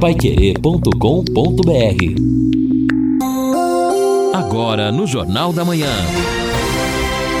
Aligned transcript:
paiquerê.com.br 0.00 0.88
Agora 4.32 4.92
no 4.92 5.08
Jornal 5.08 5.52
da 5.52 5.64
Manhã. 5.64 5.90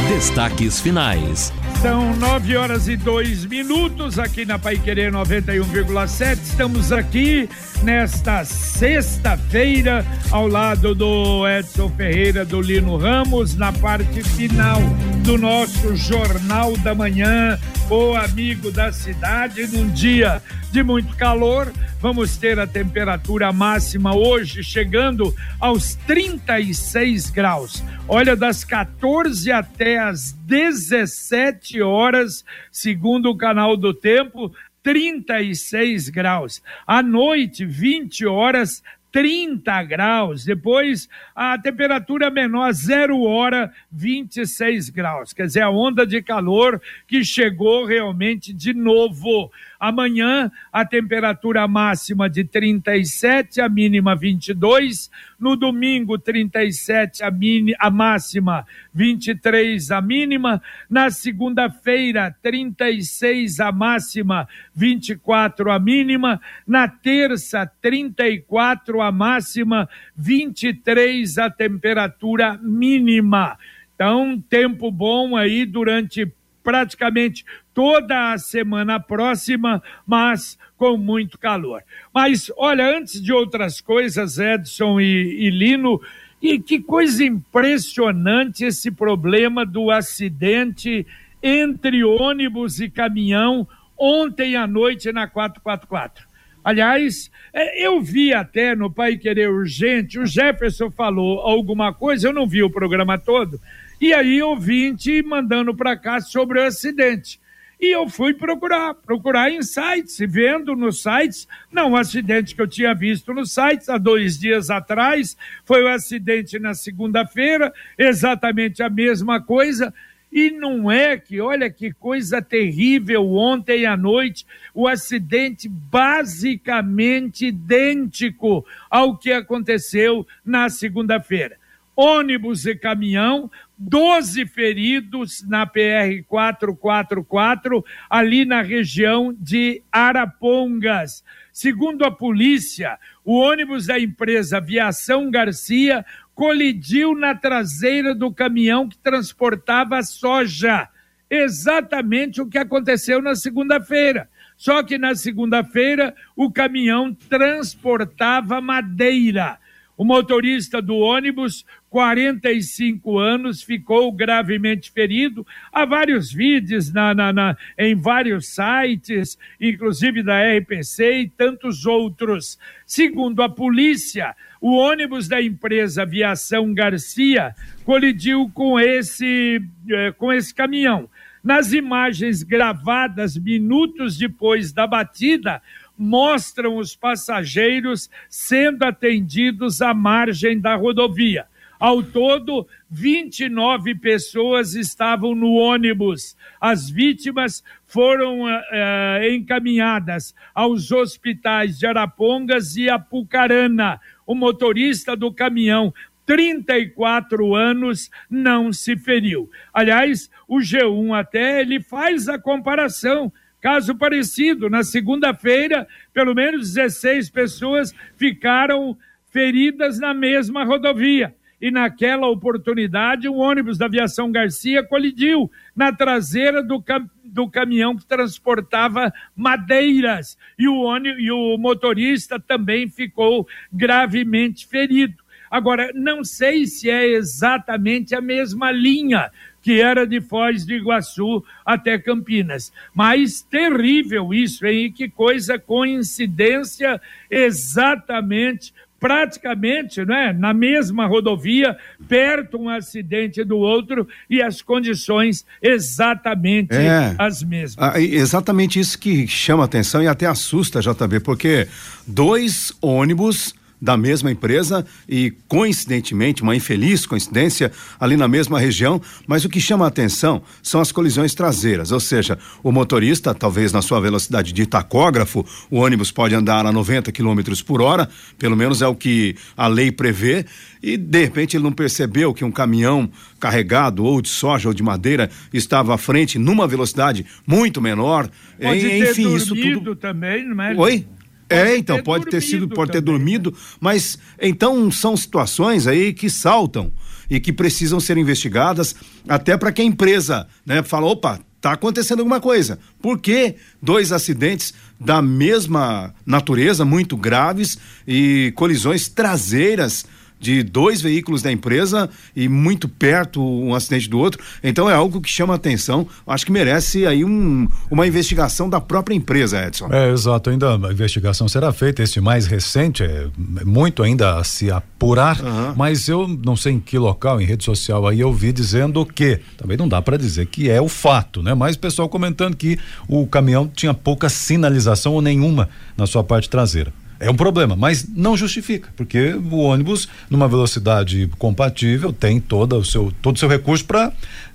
Destaques 0.08 0.80
finais. 0.80 1.52
São 1.80 2.16
nove 2.16 2.56
horas 2.56 2.88
e 2.88 2.96
dois 2.96 3.44
minutos 3.44 4.18
aqui 4.18 4.44
na 4.44 4.58
Pai 4.58 4.76
Querer 4.76 5.12
91,7. 5.12 6.38
Estamos 6.42 6.90
aqui 6.90 7.48
nesta 7.84 8.44
sexta-feira 8.44 10.04
ao 10.32 10.48
lado 10.48 10.96
do 10.96 11.46
Edson 11.46 11.88
Ferreira, 11.90 12.44
do 12.44 12.60
Lino 12.60 12.96
Ramos, 12.96 13.54
na 13.54 13.72
parte 13.72 14.24
final 14.24 14.80
do 15.22 15.38
nosso 15.38 15.94
Jornal 15.94 16.76
da 16.78 16.94
Manhã, 16.94 17.56
o 17.90 18.14
amigo 18.14 18.70
da 18.70 18.92
cidade, 18.92 19.66
num 19.66 19.88
dia 19.88 20.42
de 20.70 20.82
muito 20.82 21.16
calor. 21.16 21.72
Vamos 22.00 22.36
ter 22.36 22.58
a 22.58 22.66
temperatura 22.66 23.50
máxima 23.50 24.14
hoje 24.14 24.62
chegando 24.62 25.34
aos 25.58 25.94
36 26.06 27.30
graus. 27.30 27.82
Olha, 28.06 28.36
das 28.36 28.62
14 28.62 29.50
até 29.50 29.98
as 29.98 30.32
17 30.32 31.80
horas, 31.80 32.44
segundo 32.70 33.30
o 33.30 33.36
canal 33.36 33.76
do 33.76 33.94
tempo, 33.94 34.52
36 34.82 36.08
graus. 36.10 36.62
À 36.86 37.02
noite, 37.02 37.64
20 37.64 38.26
horas, 38.26 38.82
30 39.18 39.82
graus. 39.82 40.44
Depois, 40.44 41.08
a 41.34 41.58
temperatura 41.58 42.30
menor, 42.30 42.72
zero 42.72 43.20
hora, 43.22 43.72
26 43.90 44.90
graus. 44.90 45.32
Quer 45.32 45.46
dizer, 45.46 45.62
a 45.62 45.70
onda 45.70 46.06
de 46.06 46.22
calor 46.22 46.80
que 47.04 47.24
chegou 47.24 47.84
realmente 47.84 48.52
de 48.52 48.72
novo. 48.72 49.50
Amanhã, 49.78 50.50
a 50.72 50.84
temperatura 50.84 51.68
máxima 51.68 52.28
de 52.28 52.42
37, 52.42 53.60
a 53.60 53.68
mínima 53.68 54.16
22. 54.16 55.08
No 55.38 55.54
domingo, 55.54 56.18
37, 56.18 57.22
a, 57.22 57.30
mini, 57.30 57.74
a 57.78 57.88
máxima 57.88 58.66
23, 58.92 59.92
a 59.92 60.02
mínima. 60.02 60.60
Na 60.90 61.10
segunda-feira, 61.10 62.34
36, 62.42 63.60
a 63.60 63.70
máxima 63.70 64.48
24, 64.74 65.70
a 65.70 65.78
mínima. 65.78 66.40
Na 66.66 66.88
terça, 66.88 67.70
34, 67.80 69.00
a 69.00 69.12
máxima 69.12 69.88
23, 70.16 71.38
a 71.38 71.48
temperatura 71.48 72.58
mínima. 72.60 73.56
Então, 73.94 74.40
tempo 74.48 74.90
bom 74.90 75.36
aí 75.36 75.64
durante 75.64 76.26
praticamente 76.68 77.46
toda 77.72 78.30
a 78.30 78.36
semana 78.36 79.00
próxima, 79.00 79.82
mas 80.06 80.58
com 80.76 80.98
muito 80.98 81.38
calor. 81.38 81.82
Mas, 82.12 82.52
olha, 82.58 82.94
antes 82.94 83.22
de 83.22 83.32
outras 83.32 83.80
coisas, 83.80 84.38
Edson 84.38 85.00
e, 85.00 85.46
e 85.46 85.48
Lino, 85.48 85.98
e 86.42 86.58
que 86.58 86.78
coisa 86.78 87.24
impressionante 87.24 88.66
esse 88.66 88.90
problema 88.90 89.64
do 89.64 89.90
acidente 89.90 91.06
entre 91.42 92.04
ônibus 92.04 92.80
e 92.80 92.90
caminhão 92.90 93.66
ontem 93.96 94.54
à 94.54 94.66
noite 94.66 95.10
na 95.10 95.26
444. 95.26 96.27
Aliás, 96.68 97.30
é, 97.50 97.82
eu 97.82 97.98
vi 98.02 98.34
até 98.34 98.74
no 98.74 98.92
Pai 98.92 99.16
Querer 99.16 99.48
Urgente, 99.48 100.18
o 100.18 100.26
Jefferson 100.26 100.90
falou 100.90 101.40
alguma 101.40 101.94
coisa, 101.94 102.28
eu 102.28 102.32
não 102.34 102.46
vi 102.46 102.62
o 102.62 102.68
programa 102.68 103.16
todo, 103.16 103.58
e 103.98 104.12
aí, 104.12 104.42
ouvinte 104.42 105.22
mandando 105.22 105.74
para 105.74 105.96
cá 105.96 106.20
sobre 106.20 106.60
o 106.60 106.66
acidente. 106.66 107.40
E 107.80 107.94
eu 107.94 108.06
fui 108.06 108.34
procurar, 108.34 108.92
procurar 108.92 109.50
em 109.50 109.62
sites, 109.62 110.18
vendo 110.28 110.76
nos 110.76 111.00
sites. 111.00 111.48
Não, 111.72 111.92
o 111.92 111.96
acidente 111.96 112.54
que 112.54 112.60
eu 112.60 112.66
tinha 112.66 112.94
visto 112.94 113.32
nos 113.32 113.52
sites 113.52 113.88
há 113.88 113.96
dois 113.96 114.38
dias 114.38 114.68
atrás 114.68 115.38
foi 115.64 115.82
o 115.84 115.88
acidente 115.88 116.58
na 116.58 116.74
segunda-feira, 116.74 117.72
exatamente 117.96 118.82
a 118.82 118.90
mesma 118.90 119.40
coisa. 119.40 119.94
E 120.30 120.50
não 120.50 120.90
é 120.90 121.16
que, 121.16 121.40
olha 121.40 121.70
que 121.70 121.92
coisa 121.92 122.42
terrível, 122.42 123.32
ontem 123.32 123.86
à 123.86 123.96
noite, 123.96 124.46
o 124.74 124.86
acidente 124.86 125.68
basicamente 125.68 127.46
idêntico 127.46 128.64
ao 128.90 129.16
que 129.16 129.32
aconteceu 129.32 130.26
na 130.44 130.68
segunda-feira. 130.68 131.56
Ônibus 131.96 132.64
e 132.64 132.76
caminhão 132.76 133.50
12 133.76 134.46
feridos 134.46 135.44
na 135.48 135.66
PR 135.66 136.22
444, 136.28 137.84
ali 138.08 138.44
na 138.44 138.62
região 138.62 139.34
de 139.36 139.82
Arapongas. 139.90 141.24
Segundo 141.52 142.04
a 142.04 142.10
polícia, 142.10 142.98
o 143.24 143.34
ônibus 143.34 143.86
da 143.86 143.98
empresa 143.98 144.60
Viação 144.60 145.28
Garcia 145.28 146.04
colidiu 146.38 147.16
na 147.16 147.34
traseira 147.34 148.14
do 148.14 148.32
caminhão 148.32 148.88
que 148.88 148.96
transportava 148.96 150.00
soja. 150.04 150.88
Exatamente 151.28 152.40
o 152.40 152.46
que 152.46 152.56
aconteceu 152.56 153.20
na 153.20 153.34
segunda-feira. 153.34 154.30
Só 154.56 154.84
que 154.84 154.96
na 154.98 155.16
segunda-feira 155.16 156.14
o 156.36 156.48
caminhão 156.48 157.12
transportava 157.12 158.60
madeira. 158.60 159.58
O 159.96 160.04
motorista 160.04 160.80
do 160.80 160.94
ônibus 160.94 161.66
45 161.90 163.18
anos, 163.18 163.62
ficou 163.62 164.12
gravemente 164.12 164.90
ferido. 164.90 165.46
Há 165.72 165.84
vários 165.84 166.32
vídeos 166.32 166.92
na, 166.92 167.14
na, 167.14 167.32
na, 167.32 167.56
em 167.76 167.94
vários 167.94 168.48
sites, 168.48 169.38
inclusive 169.60 170.22
da 170.22 170.38
RPC 170.40 171.20
e 171.20 171.28
tantos 171.28 171.86
outros. 171.86 172.58
Segundo 172.86 173.42
a 173.42 173.48
polícia, 173.48 174.34
o 174.60 174.76
ônibus 174.76 175.28
da 175.28 175.40
empresa 175.40 176.02
Aviação 176.02 176.72
Garcia 176.74 177.54
colidiu 177.84 178.50
com 178.52 178.78
esse, 178.78 179.62
eh, 179.90 180.12
com 180.12 180.32
esse 180.32 180.54
caminhão. 180.54 181.08
Nas 181.42 181.72
imagens 181.72 182.42
gravadas 182.42 183.36
minutos 183.36 184.18
depois 184.18 184.72
da 184.72 184.86
batida, 184.86 185.62
mostram 185.96 186.76
os 186.76 186.94
passageiros 186.94 188.08
sendo 188.28 188.84
atendidos 188.84 189.80
à 189.82 189.92
margem 189.92 190.60
da 190.60 190.76
rodovia. 190.76 191.46
Ao 191.78 192.02
todo, 192.02 192.66
29 192.90 193.94
pessoas 193.94 194.74
estavam 194.74 195.32
no 195.32 195.52
ônibus. 195.52 196.36
As 196.60 196.90
vítimas 196.90 197.62
foram 197.86 198.42
uh, 198.42 199.24
encaminhadas 199.30 200.34
aos 200.52 200.90
hospitais 200.90 201.78
de 201.78 201.86
Arapongas 201.86 202.76
e 202.76 202.90
Apucarana. 202.90 204.00
O 204.26 204.34
motorista 204.34 205.14
do 205.14 205.32
caminhão 205.32 205.94
34 206.26 207.54
anos, 207.54 208.10
não 208.28 208.70
se 208.70 208.96
feriu. 208.98 209.48
Aliás, 209.72 210.28
o 210.46 210.58
G1 210.58 211.18
até 211.18 211.62
ele 211.62 211.80
faz 211.80 212.28
a 212.28 212.38
comparação. 212.38 213.32
Caso 213.62 213.94
parecido, 213.94 214.68
na 214.68 214.82
segunda-feira, 214.82 215.88
pelo 216.12 216.34
menos 216.34 216.74
16 216.74 217.30
pessoas 217.30 217.94
ficaram 218.14 218.94
feridas 219.30 219.98
na 219.98 220.12
mesma 220.12 220.64
rodovia 220.64 221.34
e 221.60 221.70
naquela 221.70 222.28
oportunidade 222.28 223.28
o 223.28 223.36
ônibus 223.36 223.78
da 223.78 223.86
aviação 223.86 224.30
Garcia 224.30 224.82
colidiu 224.82 225.50
na 225.74 225.92
traseira 225.92 226.62
do, 226.62 226.80
cam 226.80 227.08
do 227.24 227.48
caminhão 227.48 227.96
que 227.96 228.06
transportava 228.06 229.12
madeiras 229.36 230.38
e 230.58 230.66
o, 230.66 230.76
ônibus, 230.76 231.22
e 231.22 231.30
o 231.30 231.58
motorista 231.58 232.40
também 232.40 232.88
ficou 232.88 233.46
gravemente 233.72 234.66
ferido. 234.66 235.22
Agora, 235.50 235.90
não 235.94 236.24
sei 236.24 236.66
se 236.66 236.90
é 236.90 237.06
exatamente 237.06 238.14
a 238.14 238.20
mesma 238.20 238.70
linha 238.70 239.30
que 239.60 239.80
era 239.80 240.06
de 240.06 240.20
Foz 240.20 240.64
do 240.64 240.72
Iguaçu 240.72 241.44
até 241.64 241.98
Campinas. 241.98 242.72
Mas 242.94 243.42
terrível 243.42 244.32
isso, 244.32 244.64
hein? 244.66 244.92
Que 244.92 245.08
coisa, 245.08 245.58
coincidência 245.58 247.00
exatamente 247.30 248.72
praticamente 249.00 250.04
né, 250.04 250.34
na 250.36 250.52
mesma 250.52 251.06
rodovia, 251.06 251.76
perto 252.08 252.58
um 252.58 252.68
acidente 252.68 253.44
do 253.44 253.56
outro 253.56 254.08
e 254.28 254.42
as 254.42 254.60
condições 254.60 255.44
exatamente 255.62 256.74
é, 256.74 257.14
as 257.18 257.42
mesmas. 257.42 257.76
Ah, 257.78 258.00
exatamente 258.00 258.78
isso 258.78 258.98
que 258.98 259.26
chama 259.26 259.64
atenção 259.64 260.02
e 260.02 260.06
até 260.06 260.26
assusta, 260.26 260.80
JB, 260.80 261.20
porque 261.20 261.68
dois 262.06 262.72
ônibus 262.80 263.54
da 263.80 263.96
mesma 263.96 264.30
empresa 264.30 264.84
e, 265.08 265.32
coincidentemente, 265.46 266.42
uma 266.42 266.56
infeliz 266.56 267.06
coincidência, 267.06 267.72
ali 267.98 268.16
na 268.16 268.28
mesma 268.28 268.58
região, 268.58 269.00
mas 269.26 269.44
o 269.44 269.48
que 269.48 269.60
chama 269.60 269.84
a 269.84 269.88
atenção 269.88 270.42
são 270.62 270.80
as 270.80 270.92
colisões 270.92 271.34
traseiras, 271.34 271.92
ou 271.92 272.00
seja, 272.00 272.38
o 272.62 272.72
motorista, 272.72 273.34
talvez 273.34 273.72
na 273.72 273.82
sua 273.82 274.00
velocidade 274.00 274.52
de 274.52 274.66
tacógrafo, 274.66 275.46
o 275.70 275.78
ônibus 275.78 276.10
pode 276.10 276.34
andar 276.34 276.66
a 276.66 276.72
90 276.72 277.12
km 277.12 277.40
por 277.64 277.80
hora, 277.80 278.08
pelo 278.38 278.56
menos 278.56 278.82
é 278.82 278.86
o 278.86 278.94
que 278.94 279.36
a 279.56 279.66
lei 279.66 279.92
prevê, 279.92 280.44
e 280.82 280.96
de 280.96 281.20
repente 281.20 281.56
ele 281.56 281.64
não 281.64 281.72
percebeu 281.72 282.32
que 282.32 282.44
um 282.44 282.50
caminhão 282.50 283.10
carregado 283.40 284.04
ou 284.04 284.20
de 284.20 284.28
soja 284.28 284.68
ou 284.68 284.74
de 284.74 284.82
madeira 284.82 285.30
estava 285.52 285.94
à 285.94 285.98
frente 285.98 286.38
numa 286.38 286.66
velocidade 286.66 287.26
muito 287.46 287.80
menor. 287.80 288.28
Pode 288.60 288.78
enfim, 288.78 289.24
ter 289.24 289.36
isso 289.36 289.54
tudo 289.54 289.96
também, 289.96 290.46
não 290.46 290.62
é? 290.62 290.74
Oi? 290.74 291.06
É, 291.48 291.76
então, 291.76 291.96
ter 291.96 292.02
pode 292.02 292.26
ter 292.26 292.42
sido, 292.42 292.68
pode 292.68 292.92
ter 292.92 293.00
dormido, 293.00 293.54
mas 293.80 294.18
então 294.40 294.90
são 294.90 295.16
situações 295.16 295.86
aí 295.86 296.12
que 296.12 296.28
saltam 296.28 296.92
e 297.30 297.40
que 297.40 297.52
precisam 297.52 298.00
ser 298.00 298.16
investigadas, 298.16 298.94
até 299.28 299.56
para 299.56 299.72
que 299.72 299.82
a 299.82 299.84
empresa, 299.84 300.46
né, 300.64 300.82
fala, 300.82 301.06
opa, 301.06 301.40
tá 301.60 301.72
acontecendo 301.72 302.20
alguma 302.20 302.40
coisa. 302.40 302.78
Por 303.00 303.18
que 303.18 303.56
dois 303.82 304.12
acidentes 304.12 304.72
da 304.98 305.20
mesma 305.20 306.14
natureza, 306.24 306.84
muito 306.84 307.16
graves 307.16 307.78
e 308.06 308.52
colisões 308.54 309.08
traseiras 309.08 310.06
de 310.40 310.62
dois 310.62 311.00
veículos 311.00 311.42
da 311.42 311.50
empresa 311.50 312.08
e 312.34 312.48
muito 312.48 312.88
perto 312.88 313.42
um 313.42 313.74
acidente 313.74 314.08
do 314.08 314.18
outro. 314.18 314.42
Então 314.62 314.88
é 314.88 314.94
algo 314.94 315.20
que 315.20 315.30
chama 315.30 315.54
atenção. 315.54 316.06
Acho 316.26 316.46
que 316.46 316.52
merece 316.52 317.06
aí 317.06 317.24
um, 317.24 317.68
uma 317.90 318.06
investigação 318.06 318.68
da 318.68 318.80
própria 318.80 319.14
empresa, 319.14 319.66
Edson. 319.66 319.88
É, 319.90 320.10
exato. 320.10 320.50
Ainda 320.50 320.74
a 320.74 320.92
investigação 320.92 321.48
será 321.48 321.72
feita. 321.72 322.02
Este 322.02 322.20
mais 322.20 322.46
recente 322.46 323.02
é 323.02 323.28
muito 323.64 324.02
ainda 324.02 324.38
a 324.38 324.44
se 324.44 324.70
apurar, 324.70 325.40
uhum. 325.40 325.74
mas 325.76 326.08
eu 326.08 326.28
não 326.28 326.56
sei 326.56 326.74
em 326.74 326.80
que 326.80 326.98
local, 326.98 327.40
em 327.40 327.44
rede 327.44 327.64
social 327.64 328.06
aí 328.06 328.20
eu 328.20 328.32
vi 328.32 328.52
dizendo 328.52 329.04
que 329.04 329.40
também 329.56 329.76
não 329.76 329.88
dá 329.88 330.00
para 330.00 330.16
dizer 330.16 330.46
que 330.46 330.70
é 330.70 330.80
o 330.80 330.88
fato, 330.88 331.42
né? 331.42 331.54
Mas 331.54 331.76
o 331.76 331.78
pessoal 331.78 332.08
comentando 332.08 332.56
que 332.56 332.78
o 333.08 333.26
caminhão 333.26 333.68
tinha 333.68 333.94
pouca 333.94 334.28
sinalização 334.28 335.14
ou 335.14 335.22
nenhuma 335.22 335.68
na 335.96 336.06
sua 336.06 336.22
parte 336.24 336.48
traseira. 336.48 336.92
É 337.20 337.30
um 337.30 337.34
problema, 337.34 337.74
mas 337.74 338.08
não 338.08 338.36
justifica, 338.36 338.90
porque 338.96 339.34
o 339.34 339.56
ônibus, 339.56 340.08
numa 340.30 340.46
velocidade 340.46 341.28
compatível, 341.38 342.12
tem 342.12 342.40
todo 342.40 342.76
o 342.76 342.84
seu, 342.84 343.12
todo 343.20 343.36
o 343.36 343.38
seu 343.38 343.48
recurso 343.48 343.84
para 343.84 344.12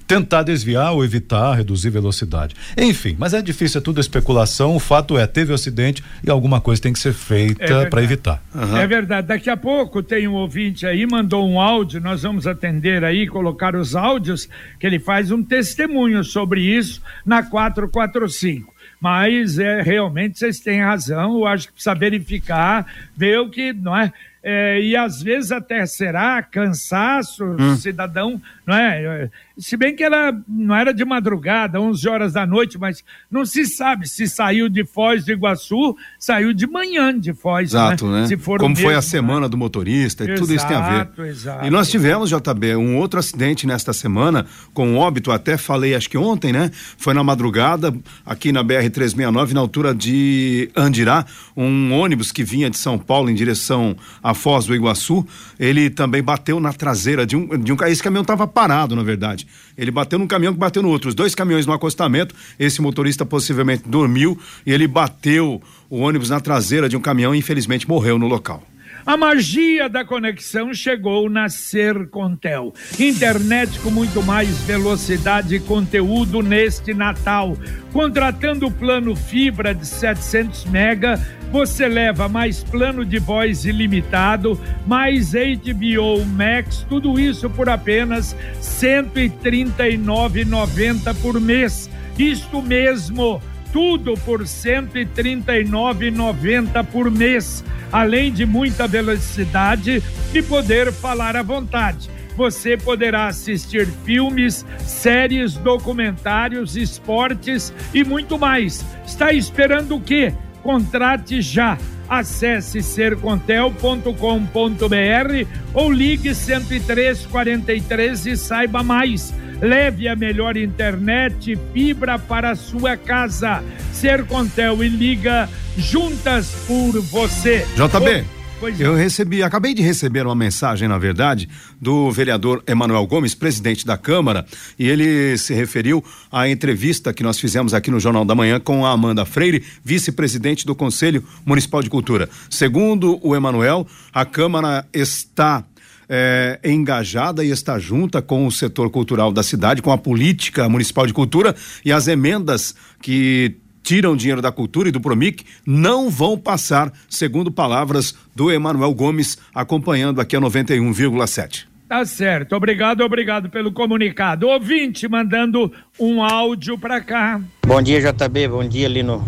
tentar 0.07 0.43
desviar 0.43 0.93
ou 0.93 1.03
evitar, 1.03 1.55
reduzir 1.55 1.89
velocidade. 1.89 2.55
Enfim, 2.77 3.15
mas 3.17 3.33
é 3.33 3.41
difícil, 3.41 3.79
é 3.79 3.81
tudo 3.81 3.99
especulação. 3.99 4.75
O 4.75 4.79
fato 4.79 5.17
é, 5.17 5.25
teve 5.25 5.51
o 5.51 5.53
um 5.53 5.55
acidente 5.55 6.03
e 6.23 6.29
alguma 6.29 6.59
coisa 6.61 6.81
tem 6.81 6.93
que 6.93 6.99
ser 6.99 7.13
feita 7.13 7.63
é 7.63 7.85
para 7.85 8.03
evitar. 8.03 8.43
Uhum. 8.53 8.77
É 8.77 8.85
verdade. 8.85 9.27
Daqui 9.27 9.49
a 9.49 9.57
pouco 9.57 10.03
tem 10.03 10.27
um 10.27 10.33
ouvinte 10.33 10.85
aí, 10.85 11.05
mandou 11.05 11.47
um 11.49 11.59
áudio, 11.59 12.01
nós 12.01 12.23
vamos 12.23 12.45
atender 12.47 13.03
aí, 13.03 13.27
colocar 13.27 13.75
os 13.75 13.95
áudios, 13.95 14.47
que 14.79 14.85
ele 14.85 14.99
faz 14.99 15.31
um 15.31 15.43
testemunho 15.43 16.23
sobre 16.23 16.61
isso 16.61 17.01
na 17.25 17.43
445 17.43 18.72
mas 19.03 19.59
é 19.59 19.81
realmente 19.81 20.39
vocês 20.39 20.61
têm 20.61 20.81
razão, 20.81 21.33
eu 21.33 21.45
acho 21.45 21.67
que 21.67 21.73
precisa 21.73 21.93
verificar, 21.93 22.87
ver 23.13 23.37
o 23.41 23.49
que, 23.49 23.73
não 23.73 23.97
é? 23.97 24.13
É 24.43 24.81
e 24.81 24.95
às 24.95 25.21
vezes 25.21 25.53
até 25.53 25.85
será 25.85 26.43
cansaço, 26.43 27.45
hum. 27.45 27.77
cidadão, 27.77 28.41
não 28.67 28.75
é? 28.75 29.29
Se 29.57 29.77
bem 29.77 29.95
que 29.95 30.03
ela 30.03 30.37
não 30.47 30.75
era 30.75 30.93
de 30.93 31.05
madrugada, 31.05 31.79
11 31.79 32.09
horas 32.09 32.33
da 32.33 32.45
noite, 32.45 32.77
mas 32.77 33.03
não 33.31 33.45
se 33.45 33.65
sabe 33.65 34.07
se 34.09 34.27
saiu 34.27 34.67
de 34.67 34.83
Foz 34.83 35.23
do 35.23 35.31
Iguaçu, 35.31 35.95
saiu 36.19 36.53
de 36.53 36.67
manhã 36.67 37.17
de 37.17 37.33
Foz. 37.33 37.71
Né? 37.71 37.79
Exato, 37.79 38.07
né? 38.07 38.21
né? 38.21 38.27
Se 38.27 38.35
for 38.35 38.59
Como 38.59 38.73
mesmo, 38.73 38.85
foi 38.85 38.95
a 38.95 39.01
semana 39.01 39.41
né? 39.41 39.49
do 39.49 39.57
motorista, 39.57 40.23
exato, 40.23 40.41
tudo 40.41 40.53
isso 40.53 40.67
tem 40.67 40.75
a 40.75 41.05
ver. 41.05 41.25
Exato, 41.27 41.65
e 41.65 41.69
nós 41.69 41.89
tivemos, 41.89 42.29
JB, 42.29 42.75
um 42.75 42.97
outro 42.97 43.19
acidente 43.19 43.65
nesta 43.65 43.93
semana, 43.93 44.45
com 44.73 44.97
óbito, 44.97 45.31
até 45.31 45.55
falei, 45.55 45.95
acho 45.95 46.09
que 46.09 46.17
ontem, 46.17 46.51
né? 46.51 46.69
Foi 46.97 47.13
na 47.13 47.23
madrugada, 47.23 47.93
aqui 48.25 48.51
na 48.51 48.63
BR-369, 48.63 49.51
na 49.51 49.59
altura 49.59 49.93
de 49.93 50.69
Andirá, 50.75 51.25
um 51.55 51.93
ônibus 51.93 52.31
que 52.31 52.43
vinha 52.43 52.69
de 52.69 52.77
São 52.77 52.97
Paulo 52.97 53.29
em 53.29 53.35
direção 53.35 53.95
a 54.21 54.32
Foz 54.33 54.65
do 54.65 54.75
Iguaçu, 54.75 55.25
ele 55.59 55.89
também 55.89 56.21
bateu 56.21 56.59
na 56.59 56.73
traseira 56.73 57.25
de 57.25 57.35
um, 57.35 57.57
de 57.57 57.71
um 57.71 57.77
esse 57.85 58.01
caminhão 58.01 58.21
estava 58.21 58.47
parado, 58.47 58.95
na 58.95 59.03
verdade. 59.03 59.47
Ele 59.77 59.91
bateu 59.91 60.17
num 60.17 60.27
caminhão 60.27 60.53
que 60.53 60.59
bateu 60.59 60.81
no 60.81 60.89
outro. 60.89 61.09
Os 61.09 61.15
dois 61.15 61.35
caminhões 61.35 61.65
no 61.65 61.73
acostamento. 61.73 62.33
Esse 62.57 62.81
motorista 62.81 63.25
possivelmente 63.25 63.83
dormiu 63.87 64.39
e 64.65 64.71
ele 64.71 64.87
bateu 64.87 65.61
o 65.89 65.99
ônibus 65.99 66.29
na 66.29 66.39
traseira 66.39 66.87
de 66.89 66.97
um 66.97 67.01
caminhão 67.01 67.33
e 67.35 67.39
infelizmente 67.39 67.87
morreu 67.87 68.17
no 68.17 68.27
local. 68.27 68.63
A 69.05 69.17
magia 69.17 69.89
da 69.89 70.05
conexão 70.05 70.73
chegou 70.73 71.29
na 71.29 71.49
Sercontel. 71.49 72.73
Internet 72.97 73.77
com 73.79 73.91
muito 73.91 74.23
mais 74.23 74.61
velocidade 74.61 75.55
e 75.55 75.59
conteúdo 75.59 76.41
neste 76.41 76.93
Natal. 76.93 77.57
Contratando 77.91 78.67
o 78.67 78.71
plano 78.71 79.13
fibra 79.13 79.75
de 79.75 79.85
700 79.85 80.63
mega, 80.65 81.19
você 81.51 81.85
leva 81.85 82.29
mais 82.29 82.63
plano 82.63 83.03
de 83.03 83.19
voz 83.19 83.65
ilimitado, 83.65 84.57
mais 84.87 85.33
HBO 85.33 86.23
Max, 86.25 86.85
tudo 86.87 87.19
isso 87.19 87.49
por 87.49 87.67
apenas 87.67 88.31
R$ 88.31 88.39
139,90 88.61 91.13
por 91.21 91.41
mês. 91.41 91.89
Isto 92.17 92.61
mesmo 92.61 93.41
tudo 93.73 94.13
por 94.19 94.39
R$ 94.41 94.45
139,90 94.45 96.85
por 96.85 97.11
mês, 97.11 97.65
além 97.91 98.31
de 98.31 98.45
muita 98.45 98.87
velocidade 98.87 100.03
e 100.33 100.41
poder 100.43 100.93
falar 100.93 101.35
à 101.35 101.41
vontade. 101.41 102.09
Você 102.37 102.77
poderá 102.77 103.25
assistir 103.27 103.87
filmes, 104.05 104.65
séries, 104.79 105.55
documentários, 105.55 106.77
esportes 106.77 107.73
e 107.93 108.03
muito 108.03 108.39
mais. 108.39 108.83
Está 109.05 109.31
esperando 109.33 109.95
o 109.95 110.01
quê? 110.01 110.33
Contrate 110.61 111.41
já. 111.41 111.77
Acesse 112.07 112.83
sercontel.com.br 112.83 115.47
ou 115.73 115.91
ligue 115.91 116.33
10343 116.33 118.27
e 118.27 118.37
saiba 118.37 118.83
mais. 118.83 119.33
Leve 119.61 120.07
a 120.07 120.15
melhor 120.15 120.57
internet 120.57 121.57
fibra 121.73 122.17
para 122.19 122.51
a 122.51 122.55
sua 122.55 122.97
casa. 122.97 123.63
Sercontel 123.91 124.83
e 124.83 124.89
liga 124.89 125.49
juntas 125.77 126.49
por 126.67 126.99
você. 127.01 127.65
JB. 127.75 128.43
Pois 128.63 128.79
eu 128.79 128.95
é. 128.95 129.03
recebi, 129.03 129.43
acabei 129.43 129.73
de 129.73 129.81
receber 129.81 130.25
uma 130.25 130.33
mensagem, 130.33 130.87
na 130.87 130.97
verdade, 130.97 131.49
do 131.81 132.09
vereador 132.09 132.63
Emanuel 132.65 133.05
Gomes, 133.05 133.35
presidente 133.35 133.85
da 133.85 133.97
Câmara, 133.97 134.45
e 134.79 134.87
ele 134.87 135.37
se 135.37 135.53
referiu 135.53 136.01
à 136.31 136.47
entrevista 136.47 137.11
que 137.11 137.23
nós 137.23 137.37
fizemos 137.37 137.73
aqui 137.73 137.91
no 137.91 137.99
Jornal 137.99 138.23
da 138.23 138.33
Manhã 138.33 138.61
com 138.61 138.85
a 138.85 138.91
Amanda 138.91 139.25
Freire, 139.25 139.61
vice-presidente 139.83 140.65
do 140.65 140.73
Conselho 140.73 141.21
Municipal 141.45 141.83
de 141.83 141.89
Cultura. 141.89 142.29
Segundo 142.49 143.19
o 143.21 143.35
Emanuel, 143.35 143.85
a 144.13 144.23
Câmara 144.23 144.87
está 144.93 145.65
é, 146.07 146.59
engajada 146.63 147.43
e 147.43 147.49
está 147.49 147.79
junta 147.79 148.21
com 148.21 148.45
o 148.45 148.51
setor 148.51 148.89
cultural 148.89 149.31
da 149.31 149.43
cidade, 149.43 149.81
com 149.81 149.91
a 149.91 149.97
política 149.97 150.67
municipal 150.69 151.05
de 151.05 151.13
cultura 151.13 151.55
e 151.83 151.91
as 151.91 152.07
emendas 152.07 152.75
que 153.01 153.55
tiram 153.83 154.15
dinheiro 154.15 154.41
da 154.41 154.51
cultura 154.51 154.89
e 154.89 154.91
do 154.91 155.01
Promic 155.01 155.45
não 155.65 156.09
vão 156.09 156.37
passar, 156.37 156.91
segundo 157.09 157.51
palavras 157.51 158.15
do 158.35 158.51
Emanuel 158.51 158.93
Gomes, 158.93 159.37
acompanhando 159.53 160.21
aqui 160.21 160.35
a 160.35 160.41
91,7. 160.41 161.65
Tá 161.87 162.05
certo. 162.05 162.55
Obrigado, 162.55 163.01
obrigado 163.01 163.49
pelo 163.49 163.71
comunicado. 163.71 164.47
Ouvinte 164.47 165.07
mandando 165.07 165.71
um 165.99 166.23
áudio 166.23 166.77
para 166.77 167.01
cá. 167.01 167.39
Bom 167.67 167.81
dia, 167.81 167.99
JB. 168.01 168.47
Bom 168.47 168.67
dia, 168.67 168.87
Lino. 168.87 169.23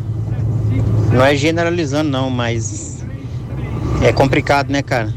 Não 1.13 1.23
é 1.23 1.35
generalizando, 1.35 2.09
não, 2.09 2.29
mas 2.29 3.05
é 4.01 4.11
complicado, 4.11 4.71
né, 4.71 4.81
cara? 4.81 5.13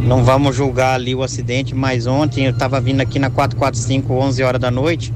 Não 0.00 0.22
vamos 0.22 0.54
julgar 0.54 0.94
ali 0.94 1.14
o 1.14 1.22
acidente, 1.22 1.74
mas 1.74 2.06
ontem 2.06 2.44
eu 2.44 2.52
estava 2.52 2.80
vindo 2.80 3.00
aqui 3.00 3.18
na 3.18 3.30
445, 3.30 4.12
11 4.12 4.42
horas 4.42 4.60
da 4.60 4.70
noite, 4.70 5.12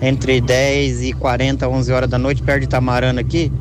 entre 0.00 0.40
10 0.40 1.02
e 1.02 1.12
40, 1.12 1.68
11 1.68 1.92
horas 1.92 2.10
da 2.10 2.18
noite, 2.18 2.42
perto 2.42 2.60
de 2.60 2.68
Tamarana 2.68 3.20
aqui. 3.20 3.52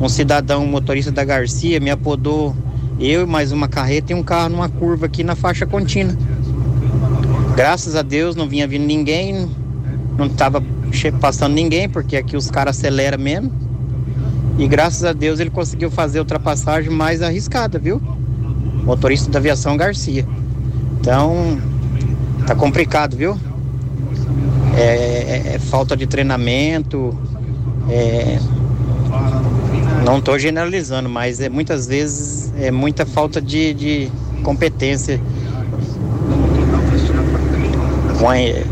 Um 0.00 0.08
cidadão, 0.08 0.66
motorista 0.66 1.10
da 1.10 1.24
Garcia, 1.24 1.80
me 1.80 1.90
apodou 1.90 2.54
eu 3.00 3.22
e 3.22 3.26
mais 3.26 3.52
uma 3.52 3.68
carreta 3.68 4.12
e 4.12 4.14
um 4.14 4.22
carro 4.22 4.50
numa 4.50 4.68
curva 4.68 5.06
aqui 5.06 5.24
na 5.24 5.34
faixa 5.34 5.66
contínua. 5.66 6.16
Graças 7.54 7.96
a 7.96 8.02
Deus 8.02 8.36
não 8.36 8.48
vinha 8.48 8.66
vindo 8.66 8.84
ninguém, 8.84 9.48
não 10.18 10.26
estava 10.26 10.62
passando 11.20 11.54
ninguém, 11.54 11.88
porque 11.88 12.16
aqui 12.16 12.36
os 12.36 12.50
caras 12.50 12.78
aceleram 12.78 13.18
mesmo. 13.18 13.50
E 14.58 14.66
graças 14.66 15.04
a 15.04 15.12
Deus 15.12 15.40
ele 15.40 15.50
conseguiu 15.50 15.90
fazer 15.90 16.18
a 16.18 16.22
ultrapassagem 16.22 16.90
mais 16.90 17.20
arriscada, 17.22 17.78
viu? 17.78 18.00
Motorista 18.86 19.28
da 19.30 19.38
aviação 19.38 19.76
Garcia. 19.76 20.24
Então, 21.00 21.58
tá 22.46 22.54
complicado, 22.54 23.16
viu? 23.16 23.36
É, 24.76 24.82
é, 24.82 25.54
é 25.54 25.58
falta 25.58 25.96
de 25.96 26.06
treinamento, 26.06 27.16
é, 27.90 28.38
não 30.04 30.18
estou 30.18 30.38
generalizando, 30.38 31.08
mas 31.08 31.40
é 31.40 31.48
muitas 31.48 31.86
vezes 31.86 32.52
é 32.58 32.70
muita 32.70 33.04
falta 33.04 33.40
de, 33.40 33.74
de 33.74 34.12
competência, 34.42 35.20
é, 38.34 38.64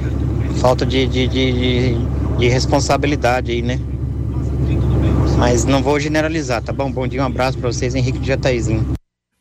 falta 0.61 0.87
de, 0.87 1.07
de, 1.07 1.27
de, 1.27 1.97
de 2.39 2.49
responsabilidade 2.49 3.51
aí, 3.51 3.63
né? 3.63 3.81
Mas 5.39 5.65
não 5.65 5.83
vou 5.83 5.99
generalizar, 5.99 6.63
tá 6.63 6.73
bom? 6.73 6.91
Bom 6.91 7.09
dia, 7.09 7.23
um 7.23 7.27
abraço 7.27 7.59
para 7.59 7.73
vocês, 7.73 7.95
Henrique 7.95 8.19
de 8.19 8.29
Jataizinho. 8.29 8.95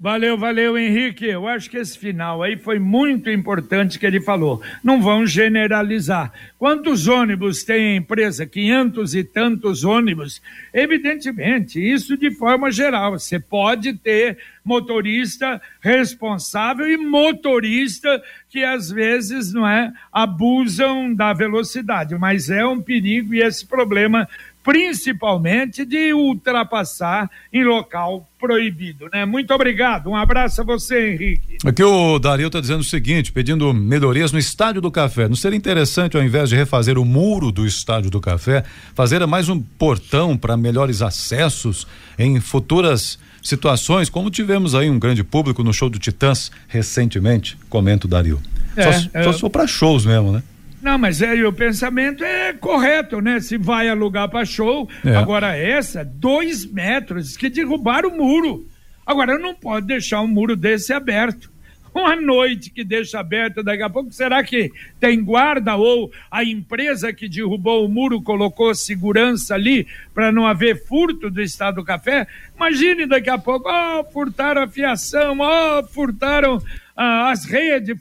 Valeu, 0.03 0.37
valeu, 0.37 0.77
Henrique. 0.77 1.23
Eu 1.23 1.47
acho 1.47 1.69
que 1.69 1.77
esse 1.77 1.97
final 1.97 2.43
aí 2.43 2.57
foi 2.57 2.77
muito 2.77 3.29
importante 3.29 3.97
que 3.97 4.05
ele 4.05 4.19
falou. 4.19 4.61
Não 4.83 5.01
vão 5.01 5.25
generalizar. 5.25 6.33
Quantos 6.59 7.07
ônibus 7.07 7.63
tem 7.63 7.93
a 7.93 7.95
empresa? 7.95 8.45
500 8.45 9.15
e 9.15 9.23
tantos 9.23 9.85
ônibus? 9.85 10.41
Evidentemente, 10.73 11.79
isso 11.79 12.17
de 12.17 12.31
forma 12.31 12.69
geral. 12.69 13.17
Você 13.17 13.39
pode 13.39 13.93
ter 13.93 14.39
motorista 14.65 15.61
responsável 15.79 16.85
e 16.85 16.97
motorista 16.97 18.21
que 18.49 18.61
às 18.61 18.89
vezes 18.89 19.53
não 19.53 19.65
é 19.65 19.91
abusam 20.11 21.15
da 21.15 21.31
velocidade, 21.31 22.13
mas 22.17 22.49
é 22.49 22.65
um 22.65 22.81
perigo 22.81 23.33
e 23.33 23.41
esse 23.41 23.65
problema 23.65 24.27
principalmente 24.63 25.85
de 25.85 26.13
ultrapassar 26.13 27.29
em 27.51 27.63
local 27.63 28.27
proibido, 28.39 29.09
né? 29.11 29.25
Muito 29.25 29.53
obrigado, 29.53 30.09
um 30.09 30.15
abraço 30.15 30.61
a 30.61 30.63
você, 30.63 31.11
Henrique. 31.11 31.57
Aqui 31.65 31.83
o 31.83 32.17
Dario 32.17 32.47
está 32.47 32.59
dizendo 32.59 32.79
o 32.79 32.85
seguinte, 32.85 33.31
pedindo 33.31 33.73
melhorias 33.73 34.31
no 34.31 34.39
Estádio 34.39 34.81
do 34.81 34.89
Café. 34.89 35.27
Não 35.27 35.35
seria 35.35 35.57
interessante, 35.57 36.17
ao 36.17 36.23
invés 36.23 36.49
de 36.49 36.55
refazer 36.55 36.97
o 36.97 37.05
muro 37.05 37.51
do 37.51 37.67
Estádio 37.67 38.09
do 38.09 38.21
Café, 38.21 38.63
fazer 38.95 39.25
mais 39.27 39.49
um 39.49 39.59
portão 39.59 40.37
para 40.37 40.55
melhores 40.57 41.01
acessos 41.01 41.85
em 42.17 42.39
futuras 42.39 43.19
situações, 43.41 44.09
como 44.09 44.29
tivemos 44.31 44.73
aí 44.73 44.89
um 44.89 44.97
grande 44.97 45.23
público 45.23 45.63
no 45.63 45.73
show 45.73 45.89
do 45.89 45.99
Titãs 45.99 46.49
recentemente, 46.67 47.57
comenta 47.69 48.07
o 48.07 48.09
Dario. 48.09 48.41
É, 48.75 48.91
só, 48.93 49.09
é... 49.13 49.33
só 49.33 49.49
para 49.49 49.67
shows 49.67 50.05
mesmo, 50.05 50.31
né? 50.31 50.43
Não, 50.83 50.97
mas 50.97 51.21
é, 51.21 51.33
o 51.47 51.53
pensamento 51.53 52.25
é 52.25 52.51
correto, 52.51 53.21
né? 53.21 53.39
Se 53.39 53.57
vai 53.57 53.87
alugar 53.87 54.29
para 54.29 54.43
show, 54.43 54.89
é. 55.05 55.15
agora 55.15 55.55
essa, 55.55 56.03
dois 56.03 56.69
metros, 56.69 57.37
que 57.37 57.49
derrubaram 57.49 58.09
o 58.09 58.17
muro. 58.17 58.67
Agora 59.05 59.39
não 59.39 59.55
pode 59.55 59.87
deixar 59.87 60.19
um 60.19 60.27
muro 60.27 60.57
desse 60.57 60.91
aberto. 60.91 61.52
Uma 61.93 62.15
noite 62.15 62.71
que 62.71 62.83
deixa 62.83 63.19
aberto, 63.19 63.61
daqui 63.61 63.83
a 63.83 63.89
pouco, 63.89 64.11
será 64.11 64.43
que 64.43 64.71
tem 64.99 65.23
guarda 65.23 65.75
ou 65.75 66.11
a 66.31 66.43
empresa 66.43 67.13
que 67.13 67.29
derrubou 67.29 67.85
o 67.85 67.89
muro 67.89 68.21
colocou 68.21 68.73
segurança 68.73 69.53
ali 69.53 69.87
para 70.13 70.31
não 70.31 70.47
haver 70.47 70.85
furto 70.87 71.29
do 71.29 71.41
Estado 71.41 71.75
do 71.75 71.83
Café? 71.83 72.27
Imagine 72.55 73.05
daqui 73.05 73.29
a 73.29 73.37
pouco, 73.37 73.69
oh, 73.69 74.03
furtaram 74.05 74.63
a 74.63 74.67
fiação, 74.67 75.37
oh, 75.39 75.83
furtaram 75.87 76.59
ah, 76.97 77.29
as 77.29 77.45
redes, 77.45 77.95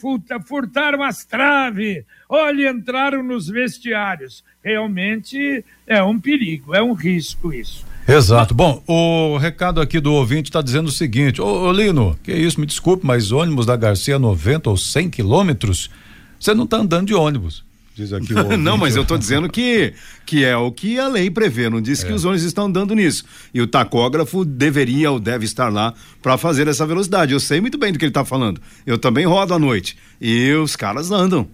furtaram 0.47 1.03
as 1.03 1.25
traves, 1.25 2.05
olha, 2.29 2.71
entraram 2.71 3.23
nos 3.23 3.49
vestiários. 3.49 4.43
Realmente 4.65 5.65
é 5.87 6.03
um 6.03 6.19
perigo, 6.19 6.75
é 6.75 6.83
um 6.83 6.93
risco 6.93 7.53
isso. 7.53 7.92
Exato. 8.07 8.55
Bom, 8.55 8.83
o 8.87 9.37
recado 9.37 9.81
aqui 9.81 10.01
do 10.01 10.13
ouvinte 10.13 10.51
está 10.51 10.61
dizendo 10.61 10.89
o 10.89 10.93
seguinte: 10.93 11.41
Ô, 11.41 11.69
ô, 11.69 11.73
Lino, 11.73 12.19
que 12.23 12.33
isso, 12.33 12.61
me 12.61 12.67
desculpe, 12.67 13.07
mas 13.07 13.31
ônibus 13.31 13.67
da 13.67 13.77
Garcia 13.77 14.19
90 14.19 14.71
ou 14.71 14.77
100 14.77 15.11
quilômetros, 15.11 15.91
você 16.39 16.55
não 16.55 16.65
está 16.65 16.79
andando 16.79 17.07
de 17.07 17.15
ônibus. 17.15 17.65
Diz 17.95 18.13
aqui 18.13 18.33
o 18.33 18.57
não, 18.57 18.79
mas 18.79 18.97
eu 18.97 19.03
estou 19.03 19.19
dizendo 19.19 19.49
que, 19.49 19.93
que 20.25 20.45
é 20.45 20.57
o 20.57 20.73
que 20.73 20.99
a 20.99 21.09
lei 21.09 21.31
prevê, 21.31 21.69
não 21.69 21.81
diz 21.81 22.03
é. 22.03 22.07
que 22.07 22.13
os 22.13 22.25
ônibus 22.25 22.43
estão 22.43 22.67
andando 22.67 22.95
nisso. 22.95 23.25
E 23.53 23.61
o 23.61 23.67
tacógrafo 23.67 24.45
deveria 24.45 25.11
ou 25.11 25.21
deve 25.21 25.45
estar 25.45 25.69
lá 25.69 25.95
para 26.21 26.39
fazer 26.39 26.67
essa 26.67 26.87
velocidade. 26.87 27.33
Eu 27.33 27.41
sei 27.41 27.61
muito 27.61 27.79
bem 27.79 27.93
do 27.93 27.99
que 27.99 28.05
ele 28.05 28.11
está 28.11 28.25
falando. 28.25 28.61
Eu 28.87 28.99
também 28.99 29.27
rodo 29.27 29.55
à 29.55 29.59
noite. 29.59 29.97
E 30.21 30.53
os 30.55 30.75
caras 30.75 31.11
andam. 31.11 31.47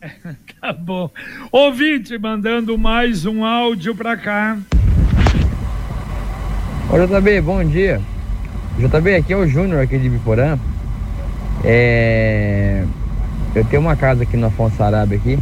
tá 0.60 0.72
bom. 0.72 1.10
Ouvinte 1.50 2.18
mandando 2.18 2.76
mais 2.78 3.26
um 3.26 3.44
áudio 3.44 3.94
para 3.94 4.16
cá. 4.16 4.58
Oi, 6.90 7.06
JB, 7.06 7.40
bom 7.40 7.64
dia. 7.64 8.00
JB, 8.78 9.14
aqui 9.16 9.32
é 9.32 9.36
o 9.36 9.46
Júnior 9.46 9.80
aqui 9.80 9.98
de 9.98 10.08
Biporã. 10.08 10.58
É 11.64 12.84
eu 13.54 13.62
tenho 13.66 13.82
uma 13.82 13.94
casa 13.94 14.22
aqui 14.22 14.34
no 14.34 14.46
Afonso 14.46 14.82
Arábia 14.82 15.18
aqui, 15.18 15.38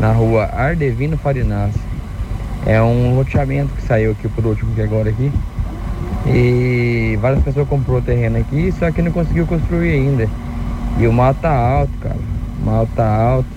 na 0.00 0.10
rua 0.10 0.50
Ardevino 0.52 1.16
Farinas. 1.16 1.72
É 2.66 2.82
um 2.82 3.14
loteamento 3.14 3.72
que 3.74 3.82
saiu 3.82 4.10
aqui 4.10 4.26
por 4.28 4.44
último 4.44 4.74
que 4.74 4.82
agora 4.82 5.08
aqui. 5.08 5.30
E 6.26 7.16
várias 7.20 7.40
pessoas 7.44 7.68
comprou 7.68 8.02
terreno 8.02 8.38
aqui, 8.38 8.74
só 8.76 8.90
que 8.90 9.00
não 9.00 9.12
conseguiu 9.12 9.46
construir 9.46 9.92
ainda. 9.92 10.28
E 10.98 11.06
o 11.06 11.12
mato 11.12 11.38
tá 11.40 11.52
alto, 11.52 11.92
cara. 12.00 12.18
O 12.60 12.66
mato 12.66 12.90
tá 12.96 13.06
alto. 13.06 13.48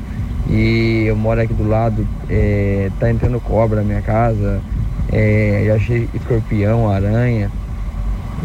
E 0.47 1.05
eu 1.07 1.15
moro 1.15 1.41
aqui 1.41 1.53
do 1.53 1.67
lado, 1.67 2.07
é, 2.29 2.91
tá 2.99 3.09
entrando 3.09 3.39
cobra 3.39 3.77
na 3.77 3.87
minha 3.87 4.01
casa. 4.03 4.61
É, 5.11 5.63
já 5.67 5.75
achei 5.75 6.09
escorpião, 6.13 6.89
aranha. 6.89 7.51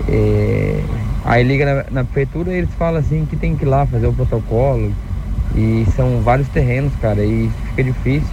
É, 0.08 0.80
Aí 1.26 1.42
liga 1.42 1.64
na, 1.66 1.84
na 1.90 2.04
prefeitura 2.04 2.52
e 2.52 2.58
eles 2.58 2.70
falam 2.78 3.00
assim 3.00 3.26
que 3.28 3.34
tem 3.34 3.56
que 3.56 3.64
ir 3.64 3.68
lá 3.68 3.84
fazer 3.84 4.06
o 4.06 4.12
protocolo. 4.12 4.92
E 5.56 5.84
são 5.96 6.20
vários 6.22 6.48
terrenos, 6.48 6.92
cara, 7.02 7.20
e 7.24 7.50
fica 7.70 7.82
difícil. 7.82 8.28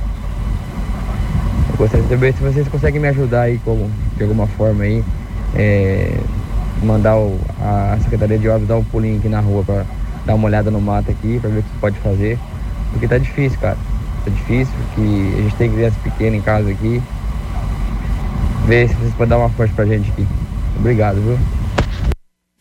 Eu 1.72 1.78
gostaria 1.78 2.04
de 2.04 2.10
saber 2.10 2.34
se 2.36 2.44
vocês 2.44 2.68
conseguem 2.68 3.02
me 3.02 3.08
ajudar 3.08 3.42
aí 3.42 3.60
com, 3.66 3.90
de 4.16 4.22
alguma 4.22 4.46
forma 4.46 4.84
aí. 4.84 5.04
É, 5.56 6.16
mandar 6.84 7.18
o, 7.18 7.40
a 7.60 7.98
Secretaria 8.04 8.38
de 8.38 8.48
Obras 8.48 8.68
dar 8.68 8.78
um 8.78 8.84
pulinho 8.84 9.18
aqui 9.18 9.28
na 9.28 9.40
rua 9.40 9.63
para 9.63 9.86
dar 10.24 10.36
uma 10.36 10.46
olhada 10.46 10.70
no 10.70 10.80
mato 10.80 11.10
aqui, 11.10 11.40
para 11.40 11.50
ver 11.50 11.60
o 11.62 11.63
que 11.63 11.78
pode 11.82 11.98
fazer. 11.98 12.38
Porque 12.92 13.08
tá 13.08 13.18
difícil, 13.18 13.58
cara. 13.60 13.78
Tá 14.24 14.30
difícil, 14.30 14.74
que 14.94 15.34
a 15.36 15.42
gente 15.42 15.56
tem 15.56 15.72
criança 15.72 15.98
pequena 16.04 16.36
em 16.36 16.42
casa 16.42 16.70
aqui. 16.70 17.02
Ver 18.67 18.88
se 18.88 18.96
vocês 18.96 19.13
podem 19.13 19.27
dar 19.29 19.38
uma 19.39 19.50
força 19.50 19.74
pra 19.74 19.86
gente 19.86 20.10
aqui. 20.12 20.25
Obrigado, 20.77 21.22
viu? 21.22 21.38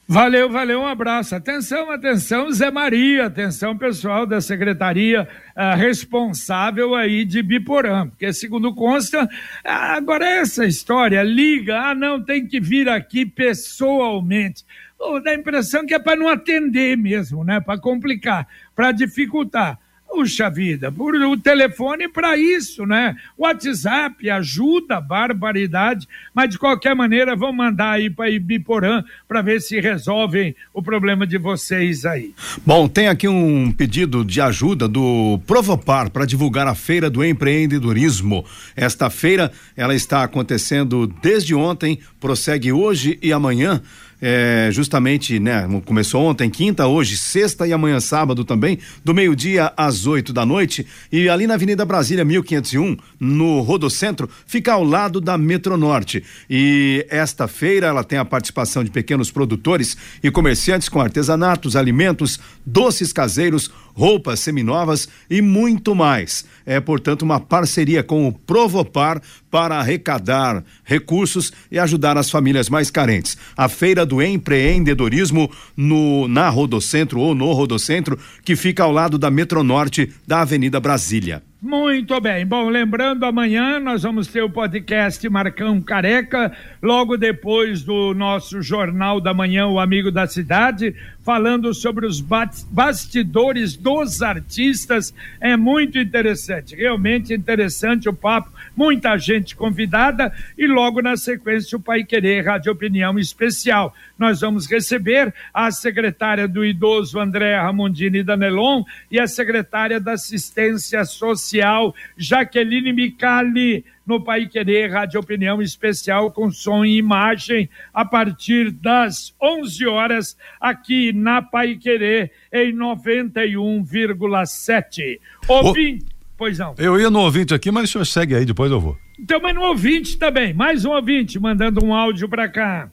Valeu, 0.08 0.50
valeu, 0.50 0.80
um 0.80 0.86
abraço. 0.86 1.34
Atenção, 1.34 1.90
atenção, 1.90 2.50
Zé 2.52 2.70
Maria, 2.70 3.26
atenção 3.26 3.78
pessoal 3.78 4.26
da 4.26 4.40
secretaria 4.40 5.26
uh, 5.56 5.76
responsável 5.76 6.94
aí 6.94 7.24
de 7.24 7.42
Biporã, 7.42 8.08
porque 8.08 8.32
segundo 8.32 8.74
consta, 8.74 9.24
uh, 9.24 9.28
agora 9.64 10.28
essa 10.28 10.66
história, 10.66 11.22
liga, 11.22 11.80
ah 11.80 11.94
não, 11.94 12.22
tem 12.22 12.46
que 12.46 12.60
vir 12.60 12.88
aqui 12.88 13.24
pessoalmente. 13.24 14.64
Oh, 14.98 15.18
dá 15.18 15.30
a 15.30 15.34
impressão 15.34 15.86
que 15.86 15.94
é 15.94 15.98
para 15.98 16.14
não 16.14 16.28
atender 16.28 16.96
mesmo, 16.96 17.42
né? 17.42 17.60
Para 17.60 17.80
complicar, 17.80 18.46
para 18.74 18.92
dificultar. 18.92 19.78
Puxa 20.12 20.50
vida, 20.50 20.92
por 20.92 21.14
o 21.14 21.38
telefone 21.38 22.06
para 22.06 22.36
isso, 22.36 22.84
né? 22.84 23.16
WhatsApp 23.36 24.28
ajuda, 24.28 25.00
barbaridade, 25.00 26.06
mas 26.34 26.50
de 26.50 26.58
qualquer 26.58 26.94
maneira 26.94 27.34
vão 27.34 27.50
mandar 27.50 27.92
aí 27.92 28.10
para 28.10 28.28
Ibiporã 28.28 29.02
para 29.26 29.40
ver 29.40 29.62
se 29.62 29.80
resolvem 29.80 30.54
o 30.74 30.82
problema 30.82 31.26
de 31.26 31.38
vocês 31.38 32.04
aí. 32.04 32.34
Bom, 32.64 32.88
tem 32.88 33.08
aqui 33.08 33.26
um 33.26 33.72
pedido 33.72 34.22
de 34.22 34.38
ajuda 34.38 34.86
do 34.86 35.40
Provopar 35.46 36.10
para 36.10 36.26
divulgar 36.26 36.66
a 36.66 36.74
feira 36.74 37.08
do 37.08 37.24
empreendedorismo. 37.24 38.44
Esta 38.76 39.08
feira, 39.08 39.50
ela 39.74 39.94
está 39.94 40.24
acontecendo 40.24 41.06
desde 41.22 41.54
ontem, 41.54 41.98
prossegue 42.20 42.70
hoje 42.70 43.18
e 43.22 43.32
amanhã 43.32 43.80
é, 44.24 44.68
justamente, 44.70 45.40
né? 45.40 45.68
Começou 45.84 46.22
ontem, 46.22 46.48
quinta, 46.48 46.86
hoje, 46.86 47.18
sexta 47.18 47.66
e 47.66 47.72
amanhã 47.72 47.98
sábado 47.98 48.44
também, 48.44 48.78
do 49.04 49.12
meio-dia 49.12 49.72
às 49.76 50.06
oito 50.06 50.32
da 50.32 50.46
noite. 50.46 50.86
E 51.10 51.28
ali 51.28 51.44
na 51.44 51.54
Avenida 51.54 51.84
Brasília, 51.84 52.24
1501, 52.24 52.96
no 53.18 53.60
Rodocentro, 53.62 54.30
fica 54.46 54.74
ao 54.74 54.84
lado 54.84 55.20
da 55.20 55.36
Metronorte. 55.36 56.22
E 56.48 57.04
esta 57.10 57.48
feira, 57.48 57.88
ela 57.88 58.04
tem 58.04 58.16
a 58.16 58.24
participação 58.24 58.84
de 58.84 58.92
pequenos 58.92 59.32
produtores 59.32 59.96
e 60.22 60.30
comerciantes 60.30 60.88
com 60.88 61.00
artesanatos, 61.00 61.74
alimentos, 61.74 62.38
doces 62.64 63.12
caseiros, 63.12 63.72
roupas 63.94 64.40
seminovas 64.40 65.08
e 65.28 65.42
muito 65.42 65.94
mais. 65.94 66.44
É, 66.64 66.80
portanto, 66.80 67.22
uma 67.22 67.40
parceria 67.40 68.02
com 68.02 68.26
o 68.28 68.32
Provopar 68.32 69.20
para 69.50 69.76
arrecadar 69.76 70.64
recursos 70.84 71.52
e 71.70 71.78
ajudar 71.78 72.16
as 72.16 72.30
famílias 72.30 72.68
mais 72.68 72.90
carentes. 72.90 73.36
A 73.56 73.68
Feira 73.68 74.06
do 74.06 74.22
Empreendedorismo 74.22 75.50
no 75.76 76.28
na 76.28 76.48
Rodocentro 76.48 77.20
ou 77.20 77.34
no 77.34 77.52
Rodocentro, 77.52 78.18
que 78.44 78.56
fica 78.56 78.84
ao 78.84 78.92
lado 78.92 79.18
da 79.18 79.30
Metronorte 79.30 80.12
da 80.26 80.40
Avenida 80.40 80.80
Brasília. 80.80 81.42
Muito 81.62 82.20
bem. 82.20 82.44
Bom, 82.44 82.68
lembrando, 82.68 83.24
amanhã 83.24 83.78
nós 83.78 84.02
vamos 84.02 84.26
ter 84.26 84.42
o 84.42 84.50
podcast 84.50 85.28
Marcão 85.28 85.80
Careca, 85.80 86.50
logo 86.82 87.16
depois 87.16 87.84
do 87.84 88.12
nosso 88.14 88.60
Jornal 88.60 89.20
da 89.20 89.32
Manhã, 89.32 89.68
o 89.68 89.78
Amigo 89.78 90.10
da 90.10 90.26
Cidade, 90.26 90.92
falando 91.22 91.72
sobre 91.72 92.06
os 92.06 92.20
bastidores 92.20 93.76
dos 93.76 94.22
artistas. 94.22 95.14
É 95.40 95.56
muito 95.56 95.98
interessante, 95.98 96.74
realmente 96.74 97.32
interessante 97.32 98.08
o 98.08 98.12
papo. 98.12 98.50
Muita 98.76 99.16
gente 99.18 99.54
convidada 99.54 100.32
e 100.56 100.66
logo 100.66 101.00
na 101.00 101.16
sequência 101.16 101.76
o 101.76 101.80
Pai 101.80 102.04
Querer 102.04 102.46
Rádio 102.46 102.72
Opinião 102.72 103.18
Especial. 103.18 103.94
Nós 104.18 104.40
vamos 104.40 104.70
receber 104.70 105.32
a 105.52 105.70
secretária 105.70 106.48
do 106.48 106.64
Idoso, 106.64 107.18
André 107.18 107.56
Ramondini 107.56 108.22
Danelon, 108.22 108.82
e 109.10 109.20
a 109.20 109.26
secretária 109.26 110.00
da 110.00 110.12
Assistência 110.12 111.04
Social 111.04 111.94
Jaqueline 112.16 112.92
Micali 112.92 113.84
no 114.06 114.20
Pai 114.20 114.46
Querer 114.46 114.90
Rádio 114.90 115.18
Opinião 115.20 115.62
Especial 115.62 116.30
com 116.30 116.50
som 116.50 116.84
e 116.84 116.96
imagem 116.96 117.68
a 117.92 118.04
partir 118.04 118.70
das 118.70 119.34
11 119.40 119.86
horas 119.86 120.36
aqui 120.60 121.12
na 121.12 121.42
Pai 121.42 121.74
Querer 121.76 122.32
em 122.52 122.72
91,7. 122.74 125.20
Ouvinte, 125.48 126.06
pois 126.36 126.58
não. 126.58 126.74
Eu 126.78 127.00
ia 127.00 127.08
no 127.10 127.20
ouvinte 127.20 127.54
aqui, 127.54 127.70
mas 127.70 127.88
o 127.88 127.92
senhor 127.92 128.04
segue 128.04 128.34
aí, 128.34 128.44
depois 128.44 128.70
eu 128.70 128.80
vou. 128.80 128.98
Então, 129.18 129.40
mas 129.40 129.54
no 129.54 129.62
ouvinte 129.62 130.18
também, 130.18 130.52
mais 130.52 130.84
um 130.84 130.90
ouvinte 130.90 131.38
mandando 131.38 131.82
um 131.84 131.94
áudio 131.94 132.28
para 132.28 132.48
cá. 132.48 132.90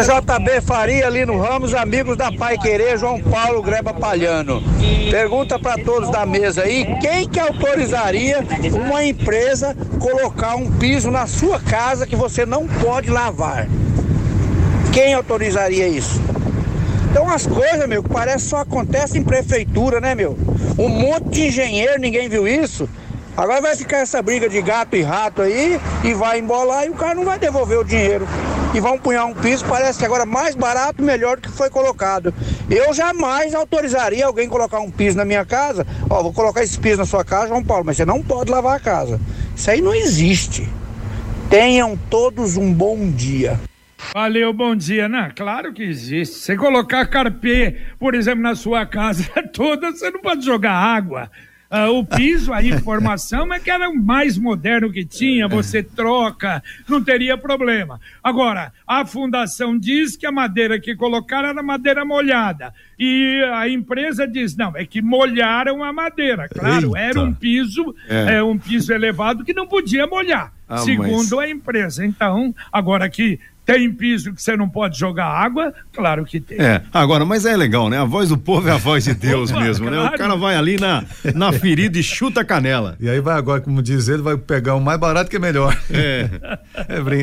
JB 0.00 0.62
Faria, 0.62 1.10
Lino 1.10 1.38
Ramos, 1.38 1.74
amigos 1.74 2.16
da 2.16 2.32
Pai 2.32 2.56
Querer, 2.56 2.98
João 2.98 3.20
Paulo 3.20 3.62
Greba 3.62 3.92
Palhano. 3.92 4.62
Pergunta 5.10 5.58
para 5.58 5.76
todos 5.84 6.10
da 6.10 6.24
mesa 6.24 6.62
aí, 6.62 6.86
quem 6.98 7.28
que 7.28 7.38
autorizaria 7.38 8.38
uma 8.72 9.04
empresa 9.04 9.76
colocar 10.00 10.56
um 10.56 10.72
piso 10.72 11.10
na 11.10 11.26
sua 11.26 11.60
casa 11.60 12.06
que 12.06 12.16
você 12.16 12.46
não 12.46 12.66
pode 12.66 13.10
lavar? 13.10 13.68
Quem 14.94 15.12
autorizaria 15.12 15.86
isso? 15.86 16.22
Então 17.10 17.30
as 17.30 17.46
coisas, 17.46 17.86
meu, 17.86 18.02
parece 18.02 18.46
só 18.46 18.60
acontece 18.60 19.18
em 19.18 19.22
prefeitura, 19.22 20.00
né, 20.00 20.14
meu? 20.14 20.38
Um 20.78 20.88
monte 20.88 21.28
de 21.28 21.46
engenheiro, 21.48 22.00
ninguém 22.00 22.30
viu 22.30 22.48
isso. 22.48 22.88
Agora 23.36 23.60
vai 23.60 23.76
ficar 23.76 23.98
essa 23.98 24.22
briga 24.22 24.48
de 24.48 24.60
gato 24.62 24.96
e 24.96 25.02
rato 25.02 25.42
aí 25.42 25.78
e 26.02 26.14
vai 26.14 26.38
embolar 26.38 26.86
e 26.86 26.88
o 26.88 26.94
cara 26.94 27.14
não 27.14 27.26
vai 27.26 27.38
devolver 27.38 27.78
o 27.78 27.84
dinheiro 27.84 28.26
e 28.74 28.80
vão 28.80 28.98
punhar 28.98 29.26
um 29.26 29.34
piso, 29.34 29.64
parece 29.66 29.98
que 29.98 30.04
agora 30.04 30.24
mais 30.24 30.54
barato, 30.54 31.02
melhor 31.02 31.36
do 31.36 31.42
que 31.42 31.50
foi 31.50 31.68
colocado. 31.68 32.32
Eu 32.70 32.92
jamais 32.94 33.54
autorizaria 33.54 34.24
alguém 34.24 34.48
colocar 34.48 34.80
um 34.80 34.90
piso 34.90 35.16
na 35.16 35.24
minha 35.24 35.44
casa. 35.44 35.86
Ó, 36.08 36.22
vou 36.22 36.32
colocar 36.32 36.62
esse 36.62 36.78
piso 36.78 36.98
na 36.98 37.04
sua 37.04 37.24
casa, 37.24 37.48
João 37.48 37.62
Paulo, 37.62 37.84
mas 37.84 37.96
você 37.96 38.04
não 38.04 38.22
pode 38.22 38.50
lavar 38.50 38.76
a 38.76 38.80
casa. 38.80 39.20
Isso 39.54 39.70
aí 39.70 39.80
não 39.80 39.94
existe. 39.94 40.68
Tenham 41.50 41.98
todos 42.08 42.56
um 42.56 42.72
bom 42.72 43.10
dia. 43.10 43.60
Valeu, 44.14 44.52
bom 44.52 44.74
dia. 44.74 45.08
Não, 45.08 45.30
claro 45.34 45.72
que 45.72 45.82
existe. 45.82 46.36
Você 46.36 46.56
colocar 46.56 47.06
carpê, 47.06 47.76
por 47.98 48.14
exemplo, 48.14 48.42
na 48.42 48.54
sua 48.54 48.86
casa 48.86 49.28
toda, 49.52 49.90
você 49.90 50.10
não 50.10 50.20
pode 50.20 50.44
jogar 50.44 50.72
água. 50.72 51.30
Uh, 51.72 51.98
o 51.98 52.04
piso, 52.04 52.52
a 52.52 52.62
informação 52.62 53.48
é 53.54 53.58
que 53.58 53.70
era 53.70 53.88
o 53.88 53.96
mais 53.96 54.36
moderno 54.36 54.92
que 54.92 55.06
tinha, 55.06 55.48
você 55.48 55.82
troca, 55.82 56.62
não 56.86 57.02
teria 57.02 57.38
problema. 57.38 57.98
Agora, 58.22 58.70
a 58.86 59.06
fundação 59.06 59.78
diz 59.78 60.14
que 60.14 60.26
a 60.26 60.30
madeira 60.30 60.78
que 60.78 60.94
colocaram 60.94 61.48
era 61.48 61.62
madeira 61.62 62.04
molhada. 62.04 62.74
E 62.98 63.42
a 63.54 63.66
empresa 63.70 64.28
diz, 64.28 64.54
não, 64.54 64.76
é 64.76 64.84
que 64.84 65.00
molharam 65.00 65.82
a 65.82 65.90
madeira. 65.94 66.46
Claro, 66.46 66.88
Eita. 66.88 66.98
era 66.98 67.20
um 67.22 67.32
piso, 67.32 67.94
é. 68.06 68.34
é. 68.34 68.42
um 68.42 68.58
piso 68.58 68.92
elevado 68.92 69.42
que 69.42 69.54
não 69.54 69.66
podia 69.66 70.06
molhar. 70.06 70.52
Ah, 70.68 70.78
segundo 70.78 71.36
mas... 71.36 71.46
a 71.46 71.48
empresa. 71.48 72.04
Então, 72.04 72.54
agora 72.70 73.08
que 73.08 73.40
tem 73.64 73.92
piso 73.92 74.32
que 74.34 74.42
você 74.42 74.56
não 74.56 74.68
pode 74.68 74.98
jogar 74.98 75.26
água? 75.26 75.72
Claro 75.92 76.24
que 76.24 76.40
tem. 76.40 76.58
É, 76.58 76.82
agora, 76.92 77.24
mas 77.24 77.44
é 77.44 77.56
legal, 77.56 77.88
né? 77.88 77.98
A 77.98 78.04
voz 78.04 78.28
do 78.28 78.36
povo 78.36 78.68
é 78.68 78.72
a 78.72 78.76
voz 78.76 79.04
de 79.04 79.14
Deus 79.14 79.50
Opa, 79.52 79.60
mesmo, 79.60 79.86
claro. 79.86 80.02
né? 80.02 80.08
O 80.14 80.18
cara 80.18 80.36
vai 80.36 80.56
ali 80.56 80.76
na, 80.78 81.04
na 81.34 81.52
ferida 81.52 81.98
e 81.98 82.02
chuta 82.02 82.40
a 82.40 82.44
canela. 82.44 82.96
E 82.98 83.08
aí 83.08 83.20
vai 83.20 83.36
agora, 83.36 83.60
como 83.60 83.80
diz 83.80 84.08
ele, 84.08 84.22
vai 84.22 84.36
pegar 84.36 84.74
o 84.74 84.80
mais 84.80 84.98
barato 84.98 85.30
que 85.30 85.36
é 85.36 85.38
melhor. 85.38 85.76
É. 85.90 86.28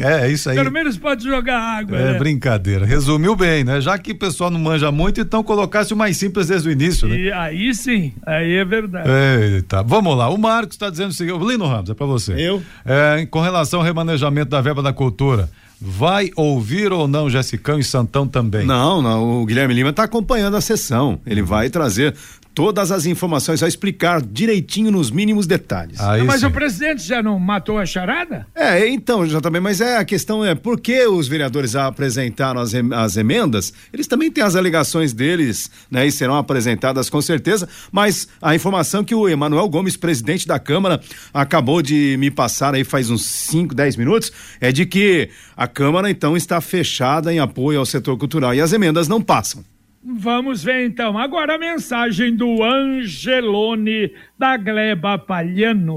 É, 0.03 0.25
é 0.25 0.31
isso 0.31 0.50
aí. 0.50 0.55
Pelo 0.55 0.72
menos 0.72 0.98
pode 0.98 1.24
jogar 1.24 1.60
água. 1.60 1.98
É 1.98 2.13
né? 2.13 2.19
brincadeira. 2.19 2.86
Resumiu 2.86 3.36
bem, 3.36 3.63
né? 3.63 3.81
Já 3.81 3.98
que 3.98 4.12
o 4.12 4.17
pessoal 4.17 4.50
não 4.50 4.60
manja 4.60 4.91
muito, 4.91 5.19
então 5.19 5.43
colocasse 5.43 5.93
o 5.93 5.98
mais 5.98 6.17
simples 6.17 6.48
desde 6.48 6.69
o 6.69 6.72
início, 6.72 7.08
né? 7.08 7.17
E 7.17 7.31
aí 7.31 7.74
sim, 7.74 8.13
aí 8.25 8.55
é 8.55 8.65
verdade. 8.65 9.10
Eita, 9.10 9.84
vamos 9.84 10.17
lá. 10.17 10.29
O 10.29 10.38
Marcos 10.38 10.75
está 10.75 10.89
dizendo 10.89 11.10
o 11.10 11.13
seguinte, 11.13 11.43
Lino 11.46 11.65
Ramos, 11.65 11.89
é 11.89 11.93
para 11.93 12.05
você. 12.05 12.34
Eu? 12.34 12.63
É, 12.86 13.25
com 13.25 13.41
relação 13.41 13.79
ao 13.79 13.86
remanejamento 13.86 14.50
da 14.50 14.62
verba 14.62 14.81
da 14.81 14.93
cultura. 14.93 15.50
Vai 15.82 16.30
ouvir 16.36 16.92
ou 16.92 17.08
não 17.08 17.30
Jessicão 17.30 17.80
e 17.80 17.84
Santão 17.84 18.28
também? 18.28 18.66
Não, 18.66 19.02
não. 19.02 19.42
O 19.42 19.46
Guilherme 19.46 19.74
Lima 19.74 19.92
está 19.92 20.04
acompanhando 20.04 20.58
a 20.58 20.62
sessão. 20.62 21.20
Ele 21.26 21.42
vai 21.42 21.70
trazer 21.70 22.14
todas 22.60 22.92
as 22.92 23.06
informações, 23.06 23.62
vai 23.62 23.70
explicar 23.70 24.22
direitinho 24.22 24.92
nos 24.92 25.10
mínimos 25.10 25.48
detalhes. 25.48 25.98
Aí 25.98 26.24
mas 26.24 26.42
sim. 26.42 26.48
o 26.48 26.51
presidente 26.51 27.01
já 27.01 27.24
não 27.24 27.39
matou 27.39 27.78
a 27.78 27.86
charada? 27.86 28.46
É, 28.54 28.86
então, 28.89 29.25
já 29.25 29.39
também, 29.39 29.62
mas 29.62 29.80
é 29.80 29.96
a 29.96 30.04
questão 30.04 30.44
é 30.44 30.54
por 30.54 30.78
que 30.78 31.08
os 31.08 31.25
vereadores 31.25 31.74
apresentaram 31.74 32.60
as, 32.60 32.74
as 32.75 33.16
emendas? 33.16 33.72
Eles 33.94 34.08
também 34.08 34.30
têm 34.30 34.44
as 34.44 34.58
alegações 34.58 35.13
deles, 35.13 35.72
né, 35.89 36.06
e 36.06 36.12
serão 36.12 36.36
apresentadas 36.36 37.10
com 37.10 37.22
certeza, 37.22 37.65
mas 37.93 38.28
a 38.41 38.54
informação 38.54 39.06
que 39.06 39.15
o 39.15 39.30
Emanuel 39.30 39.69
Gomes, 39.69 39.95
presidente 39.95 40.45
da 40.45 40.60
Câmara, 40.60 41.00
acabou 41.34 41.82
de 41.82 42.17
me 42.19 42.30
passar 42.30 42.76
aí 42.76 42.84
faz 42.84 43.10
uns 43.10 43.26
5, 43.26 43.74
10 43.74 43.95
minutos, 43.95 44.34
é 44.60 44.69
de 44.69 44.86
que 44.86 45.30
a 45.56 45.65
Câmara 45.65 46.12
então 46.12 46.36
está 46.36 46.60
fechada 46.60 47.34
em 47.34 47.39
apoio 47.39 47.80
ao 47.80 47.86
setor 47.86 48.17
cultural 48.17 48.54
e 48.54 48.60
as 48.60 48.74
emendas 48.74 49.08
não 49.08 49.22
passam. 49.22 49.63
Vamos 50.04 50.64
ver 50.64 50.86
então. 50.86 51.18
Agora 51.18 51.56
a 51.56 51.60
mensagem 51.60 52.36
do 52.36 52.64
Angelone 52.64 54.14
da 54.38 54.56
Gleba 54.56 55.18
Palhano. 55.18 55.96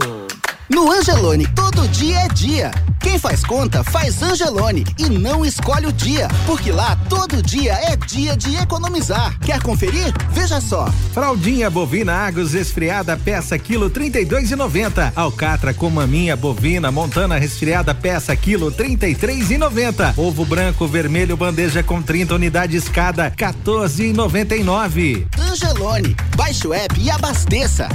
No 0.69 0.91
Angelone, 0.91 1.47
todo 1.49 1.89
dia 1.89 2.21
é 2.21 2.29
dia. 2.29 2.71
Quem 3.01 3.19
faz 3.19 3.43
conta, 3.45 3.83
faz 3.83 4.23
Angelone 4.23 4.85
e 4.97 5.09
não 5.09 5.45
escolhe 5.45 5.87
o 5.87 5.93
dia, 5.93 6.29
porque 6.47 6.71
lá 6.71 6.97
todo 7.09 7.43
dia 7.43 7.73
é 7.73 7.97
dia 7.97 8.37
de 8.37 8.57
economizar. 8.57 9.37
Quer 9.41 9.61
conferir? 9.61 10.15
Veja 10.31 10.61
só. 10.61 10.89
Fraldinha 11.13 11.69
bovina 11.69 12.27
Agus 12.27 12.53
resfriada 12.53 13.17
peça 13.17 13.59
quilo 13.59 13.91
32,90. 13.91 15.13
Alcatra 15.17 15.75
com 15.75 15.91
maminha 15.91 16.37
bovina 16.37 16.93
montana 16.93 17.39
resfriada 17.39 17.93
peça 17.93 18.35
quilo 18.37 18.71
33,90. 18.71 20.15
Ovo 20.17 20.45
branco 20.45 20.87
vermelho 20.87 21.37
bandeja 21.37 21.83
com 21.83 22.01
30 22.01 22.37
unidades 22.37 22.89
cada 22.89 23.31
14,99. 23.33 25.27
Angelone, 25.39 26.17
baixe 26.37 26.69
o 26.69 26.73
app 26.73 27.01
e 27.01 27.11
abasteça. 27.11 27.89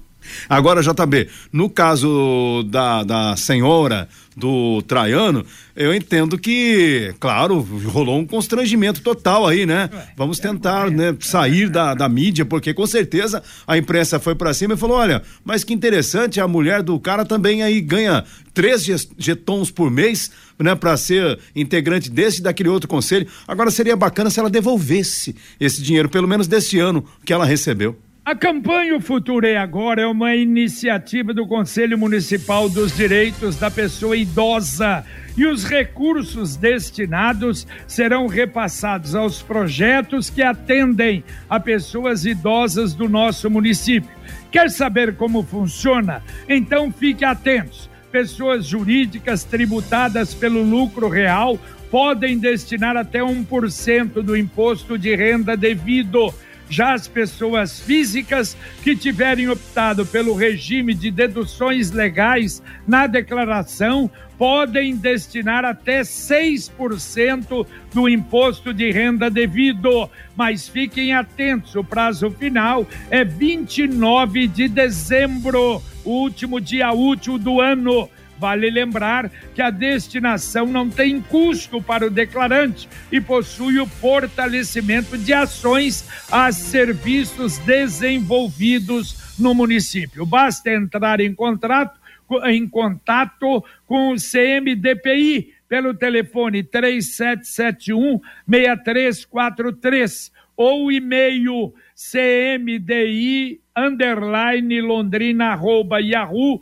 Agora, 0.49 0.81
JB, 0.81 1.29
no 1.51 1.69
caso 1.69 2.63
da, 2.69 3.03
da 3.03 3.35
senhora 3.35 4.07
do 4.35 4.81
Traiano, 4.81 5.45
eu 5.75 5.93
entendo 5.93 6.37
que, 6.37 7.13
claro, 7.19 7.61
rolou 7.85 8.19
um 8.19 8.25
constrangimento 8.25 9.01
total 9.01 9.47
aí, 9.47 9.65
né? 9.65 9.89
Vamos 10.17 10.39
tentar 10.39 10.91
né, 10.91 11.15
sair 11.21 11.69
da, 11.69 11.93
da 11.93 12.09
mídia, 12.09 12.45
porque 12.45 12.73
com 12.73 12.85
certeza 12.85 13.41
a 13.65 13.77
imprensa 13.77 14.19
foi 14.19 14.35
para 14.35 14.53
cima 14.53 14.73
e 14.73 14.77
falou: 14.77 14.97
olha, 14.97 15.21
mas 15.43 15.63
que 15.63 15.73
interessante, 15.73 16.41
a 16.41 16.47
mulher 16.47 16.83
do 16.83 16.99
cara 16.99 17.23
também 17.23 17.63
aí 17.63 17.79
ganha 17.79 18.25
três 18.53 18.85
getons 19.17 19.71
por 19.71 19.89
mês, 19.89 20.31
né, 20.59 20.75
para 20.75 20.97
ser 20.97 21.39
integrante 21.55 22.09
desse 22.09 22.39
e 22.39 22.43
daquele 22.43 22.69
outro 22.69 22.89
conselho. 22.89 23.27
Agora 23.47 23.71
seria 23.71 23.95
bacana 23.95 24.29
se 24.29 24.39
ela 24.39 24.49
devolvesse 24.49 25.35
esse 25.59 25.81
dinheiro, 25.81 26.09
pelo 26.09 26.27
menos 26.27 26.47
desse 26.47 26.77
ano 26.79 27.05
que 27.23 27.31
ela 27.31 27.45
recebeu. 27.45 27.97
A 28.25 28.33
campanha 28.33 28.95
O 28.95 28.99
Futuro 28.99 29.45
é 29.45 29.55
Agora 29.55 30.01
é 30.01 30.07
uma 30.07 30.35
iniciativa 30.35 31.31
do 31.31 31.45
Conselho 31.45 31.95
Municipal 31.95 32.67
dos 32.67 32.97
Direitos 32.97 33.55
da 33.55 33.69
Pessoa 33.69 34.17
Idosa 34.17 35.05
e 35.37 35.45
os 35.45 35.63
recursos 35.63 36.55
destinados 36.55 37.67
serão 37.85 38.25
repassados 38.25 39.13
aos 39.13 39.43
projetos 39.43 40.27
que 40.27 40.41
atendem 40.41 41.23
a 41.47 41.59
pessoas 41.59 42.25
idosas 42.25 42.95
do 42.95 43.07
nosso 43.07 43.47
município. 43.47 44.09
Quer 44.51 44.71
saber 44.71 45.17
como 45.17 45.43
funciona? 45.43 46.23
Então 46.49 46.91
fique 46.91 47.23
atentos. 47.23 47.87
Pessoas 48.11 48.65
jurídicas 48.65 49.43
tributadas 49.43 50.33
pelo 50.33 50.63
lucro 50.63 51.09
real 51.09 51.59
podem 51.91 52.39
destinar 52.39 52.97
até 52.97 53.19
1% 53.19 54.23
do 54.23 54.35
imposto 54.35 54.97
de 54.97 55.15
renda 55.15 55.55
devido 55.55 56.33
já 56.69 56.93
as 56.93 57.07
pessoas 57.07 57.79
físicas 57.79 58.57
que 58.83 58.95
tiverem 58.95 59.49
optado 59.49 60.05
pelo 60.05 60.33
regime 60.33 60.93
de 60.93 61.11
deduções 61.11 61.91
legais 61.91 62.61
na 62.87 63.07
declaração 63.07 64.09
podem 64.37 64.95
destinar 64.95 65.63
até 65.63 66.01
6% 66.01 67.65
do 67.93 68.09
imposto 68.09 68.73
de 68.73 68.91
renda 68.91 69.29
devido. 69.29 70.09
Mas 70.35 70.67
fiquem 70.67 71.13
atentos, 71.13 71.75
o 71.75 71.83
prazo 71.83 72.29
final 72.31 72.85
é 73.09 73.23
29 73.23 74.47
de 74.47 74.67
dezembro, 74.67 75.81
o 76.03 76.09
último 76.09 76.59
dia 76.59 76.91
útil 76.91 77.37
do 77.37 77.61
ano. 77.61 78.09
Vale 78.37 78.69
lembrar 78.69 79.31
que 79.53 79.61
a 79.61 79.69
destinação 79.69 80.65
não 80.65 80.89
tem 80.89 81.21
custo 81.21 81.81
para 81.81 82.07
o 82.07 82.09
declarante 82.09 82.89
e 83.11 83.21
possui 83.21 83.79
o 83.79 83.85
fortalecimento 83.85 85.17
de 85.17 85.33
ações 85.33 86.07
a 86.31 86.51
serviços 86.51 87.57
desenvolvidos 87.59 89.37
no 89.39 89.53
município. 89.53 90.25
Basta 90.25 90.71
entrar 90.71 91.19
em 91.19 91.33
contato, 91.33 91.99
em 92.45 92.67
contato 92.67 93.63
com 93.85 94.11
o 94.11 94.15
CMDPI 94.15 95.53
pelo 95.67 95.93
telefone 95.93 96.63
3771 96.63 98.19
6343 98.47 100.31
ou 100.57 100.91
e-mail 100.91 101.73
cmdi 101.93 103.59
underline 103.75 104.81
londrina 104.81 105.51
arroba 105.51 105.99
yahoo 105.99 106.61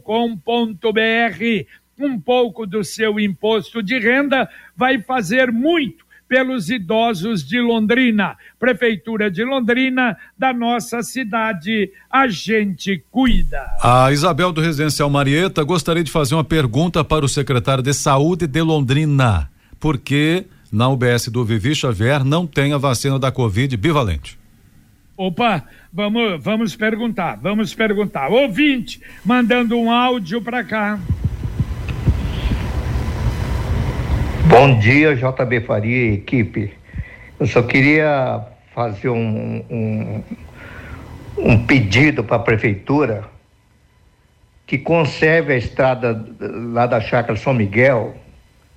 com.br 0.00 0.40
Um 1.98 2.20
pouco 2.20 2.66
do 2.66 2.82
seu 2.82 3.20
imposto 3.20 3.82
de 3.82 3.98
renda 3.98 4.48
vai 4.76 5.00
fazer 5.00 5.52
muito 5.52 6.04
pelos 6.32 6.70
idosos 6.70 7.46
de 7.46 7.60
Londrina. 7.60 8.38
Prefeitura 8.58 9.30
de 9.30 9.44
Londrina, 9.44 10.16
da 10.38 10.50
nossa 10.50 11.02
cidade, 11.02 11.92
a 12.10 12.26
gente 12.26 13.04
cuida. 13.10 13.60
A 13.82 14.10
Isabel 14.10 14.50
do 14.50 14.62
Residencial 14.62 15.10
Marieta 15.10 15.62
gostaria 15.62 16.02
de 16.02 16.10
fazer 16.10 16.34
uma 16.34 16.42
pergunta 16.42 17.04
para 17.04 17.22
o 17.22 17.28
secretário 17.28 17.82
de 17.82 17.92
Saúde 17.92 18.46
de 18.46 18.62
Londrina. 18.62 19.50
Por 19.78 19.98
que 19.98 20.46
na 20.72 20.88
UBS 20.88 21.28
do 21.28 21.44
Vivi 21.44 21.74
Xavier 21.74 22.24
não 22.24 22.46
tem 22.46 22.72
a 22.72 22.78
vacina 22.78 23.18
da 23.18 23.30
Covid 23.30 23.76
bivalente? 23.76 24.41
Opa, 25.24 25.62
vamos, 25.92 26.42
vamos 26.42 26.74
perguntar, 26.74 27.38
vamos 27.40 27.72
perguntar. 27.72 28.28
Ouvinte, 28.28 29.00
mandando 29.24 29.78
um 29.78 29.88
áudio 29.88 30.42
para 30.42 30.64
cá. 30.64 30.98
Bom 34.48 34.80
dia, 34.80 35.14
JB 35.14 35.60
Faria 35.60 36.10
e 36.10 36.14
equipe. 36.14 36.72
Eu 37.38 37.46
só 37.46 37.62
queria 37.62 38.44
fazer 38.74 39.10
um, 39.10 39.64
um, 39.70 40.22
um 41.38 41.66
pedido 41.66 42.24
para 42.24 42.34
a 42.34 42.40
prefeitura 42.40 43.22
que 44.66 44.76
conserve 44.76 45.52
a 45.52 45.56
estrada 45.56 46.26
lá 46.72 46.84
da 46.88 47.00
Chácara 47.00 47.38
São 47.38 47.54
Miguel, 47.54 48.16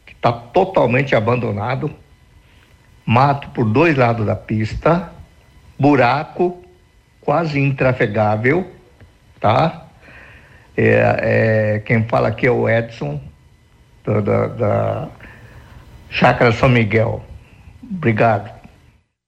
que 0.05 0.13
está 0.13 0.31
totalmente 0.31 1.15
abandonado, 1.15 1.91
mato 3.03 3.49
por 3.49 3.65
dois 3.65 3.97
lados 3.97 4.27
da 4.27 4.35
pista, 4.35 5.14
buraco 5.77 6.63
quase 7.21 7.59
intrafegável, 7.59 8.69
tá? 9.39 9.87
É, 10.77 11.75
é, 11.75 11.79
quem 11.79 12.03
fala 12.07 12.27
aqui 12.27 12.45
é 12.45 12.51
o 12.51 12.69
Edson, 12.69 13.21
da, 14.03 14.21
da, 14.21 14.47
da 14.47 15.09
Chácara 16.09 16.51
São 16.51 16.69
Miguel. 16.69 17.25
Obrigado. 17.81 18.53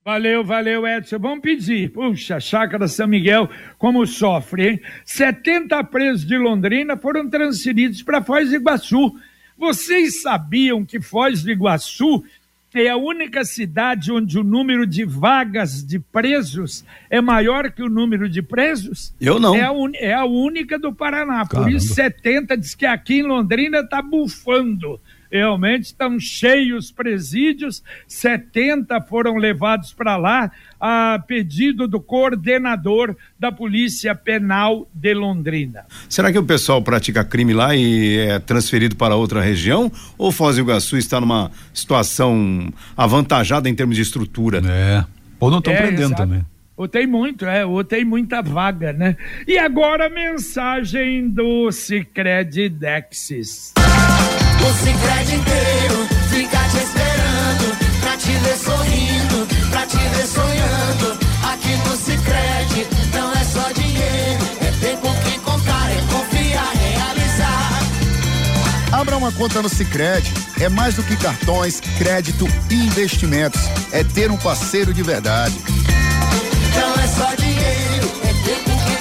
Valeu, 0.07 0.41
valeu, 0.43 0.87
Edson. 0.87 1.19
Vamos 1.19 1.41
pedir. 1.41 1.91
Puxa, 1.91 2.39
Chácara 2.39 2.87
São 2.87 3.07
Miguel, 3.07 3.49
como 3.77 4.05
sofre, 4.07 4.69
hein? 4.69 4.81
70 5.03 5.83
presos 5.85 6.25
de 6.25 6.37
Londrina 6.37 6.95
foram 6.95 7.29
transferidos 7.29 8.01
para 8.03 8.23
Foz 8.23 8.49
do 8.49 8.55
Iguaçu. 8.55 9.13
Vocês 9.57 10.21
sabiam 10.21 10.85
que 10.85 11.01
Foz 11.01 11.43
do 11.43 11.51
Iguaçu 11.51 12.23
é 12.73 12.89
a 12.89 12.97
única 12.97 13.45
cidade 13.45 14.11
onde 14.11 14.37
o 14.37 14.43
número 14.43 14.85
de 14.85 15.05
vagas 15.05 15.83
de 15.83 15.99
presos 15.99 16.83
é 17.09 17.21
maior 17.21 17.71
que 17.71 17.81
o 17.81 17.89
número 17.89 18.29
de 18.29 18.41
presos? 18.41 19.13
Eu 19.19 19.39
não. 19.39 19.55
É 19.55 19.63
a, 19.63 19.71
un... 19.71 19.91
é 19.95 20.13
a 20.13 20.25
única 20.25 20.77
do 20.77 20.93
Paraná. 20.93 21.45
Caramba. 21.45 21.69
Por 21.69 21.71
isso, 21.71 21.93
70 21.93 22.57
diz 22.57 22.75
que 22.75 22.85
aqui 22.85 23.19
em 23.19 23.23
Londrina 23.23 23.79
está 23.79 24.01
bufando 24.01 24.99
realmente 25.31 25.85
estão 25.85 26.19
cheios 26.19 26.91
presídios, 26.91 27.83
70 28.07 29.01
foram 29.01 29.35
levados 29.35 29.93
para 29.93 30.17
lá 30.17 30.51
a 30.79 31.23
pedido 31.27 31.87
do 31.87 31.99
coordenador 31.99 33.15
da 33.39 33.51
Polícia 33.51 34.13
Penal 34.13 34.87
de 34.93 35.13
Londrina. 35.13 35.85
Será 36.07 36.31
que 36.31 36.37
o 36.37 36.43
pessoal 36.43 36.81
pratica 36.81 37.23
crime 37.23 37.53
lá 37.53 37.75
e 37.75 38.17
é 38.17 38.39
transferido 38.39 38.95
para 38.95 39.15
outra 39.15 39.41
região? 39.41 39.91
Ou 40.17 40.31
Foz 40.31 40.55
do 40.55 40.61
Iguaçu 40.61 40.97
está 40.97 41.19
numa 41.19 41.51
situação 41.73 42.71
avantajada 42.95 43.69
em 43.69 43.75
termos 43.75 43.95
de 43.95 44.01
estrutura? 44.01 44.61
É. 44.65 45.05
Ou 45.39 45.51
não 45.51 45.59
estão 45.59 45.73
é, 45.73 45.77
prendendo 45.77 46.13
exato. 46.13 46.21
também. 46.21 46.45
Ou 46.75 46.87
tem 46.87 47.07
muito, 47.07 47.43
é, 47.43 47.65
ou 47.65 47.83
tem 47.83 48.05
muita 48.05 48.39
vaga, 48.41 48.93
né? 48.93 49.17
E 49.47 49.57
agora 49.57 50.05
a 50.05 50.09
mensagem 50.09 51.27
do 51.27 51.71
Cicred 51.71 52.69
Dexis. 52.69 53.73
Conta 69.37 69.61
no 69.61 69.69
Cicred 69.69 70.27
É 70.59 70.67
mais 70.67 70.95
do 70.95 71.03
que 71.03 71.15
cartões, 71.15 71.79
crédito 71.97 72.45
e 72.71 72.75
investimentos 72.75 73.61
É 73.93 74.03
ter 74.03 74.31
um 74.31 74.37
parceiro 74.37 74.93
de 74.93 75.03
verdade 75.03 75.55
Não 76.75 77.03
é 77.03 77.07
só 77.07 77.35
dinheiro, 77.35 78.11
é 78.23 78.33
ter 78.43 78.63
com 78.63 78.77
quem 78.85 78.97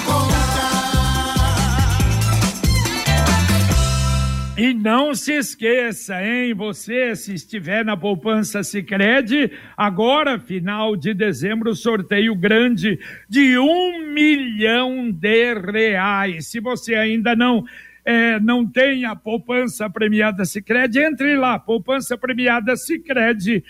E 4.58 4.72
não 4.72 5.14
se 5.14 5.34
esqueça, 5.34 6.22
hein? 6.22 6.54
Você, 6.54 7.14
se 7.14 7.34
estiver 7.34 7.84
na 7.84 7.94
poupança 7.94 8.62
Sicredi, 8.62 9.50
agora, 9.76 10.38
final 10.38 10.96
de 10.96 11.12
dezembro, 11.12 11.74
sorteio 11.74 12.34
grande 12.34 12.98
de 13.28 13.58
um 13.58 14.14
milhão 14.14 15.10
de 15.10 15.52
reais. 15.52 16.46
Se 16.46 16.58
você 16.58 16.94
ainda 16.94 17.36
não 17.36 17.66
é, 18.06 18.38
não 18.38 18.64
tem 18.64 19.04
a 19.04 19.16
poupança 19.16 19.90
premiada 19.90 20.44
Sicredi, 20.44 21.00
entre 21.00 21.36
lá, 21.36 21.58
poupança 21.58 22.16
premiada 22.16 22.76
Sicredi 22.76 23.64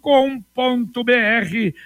com.br 0.00 1.02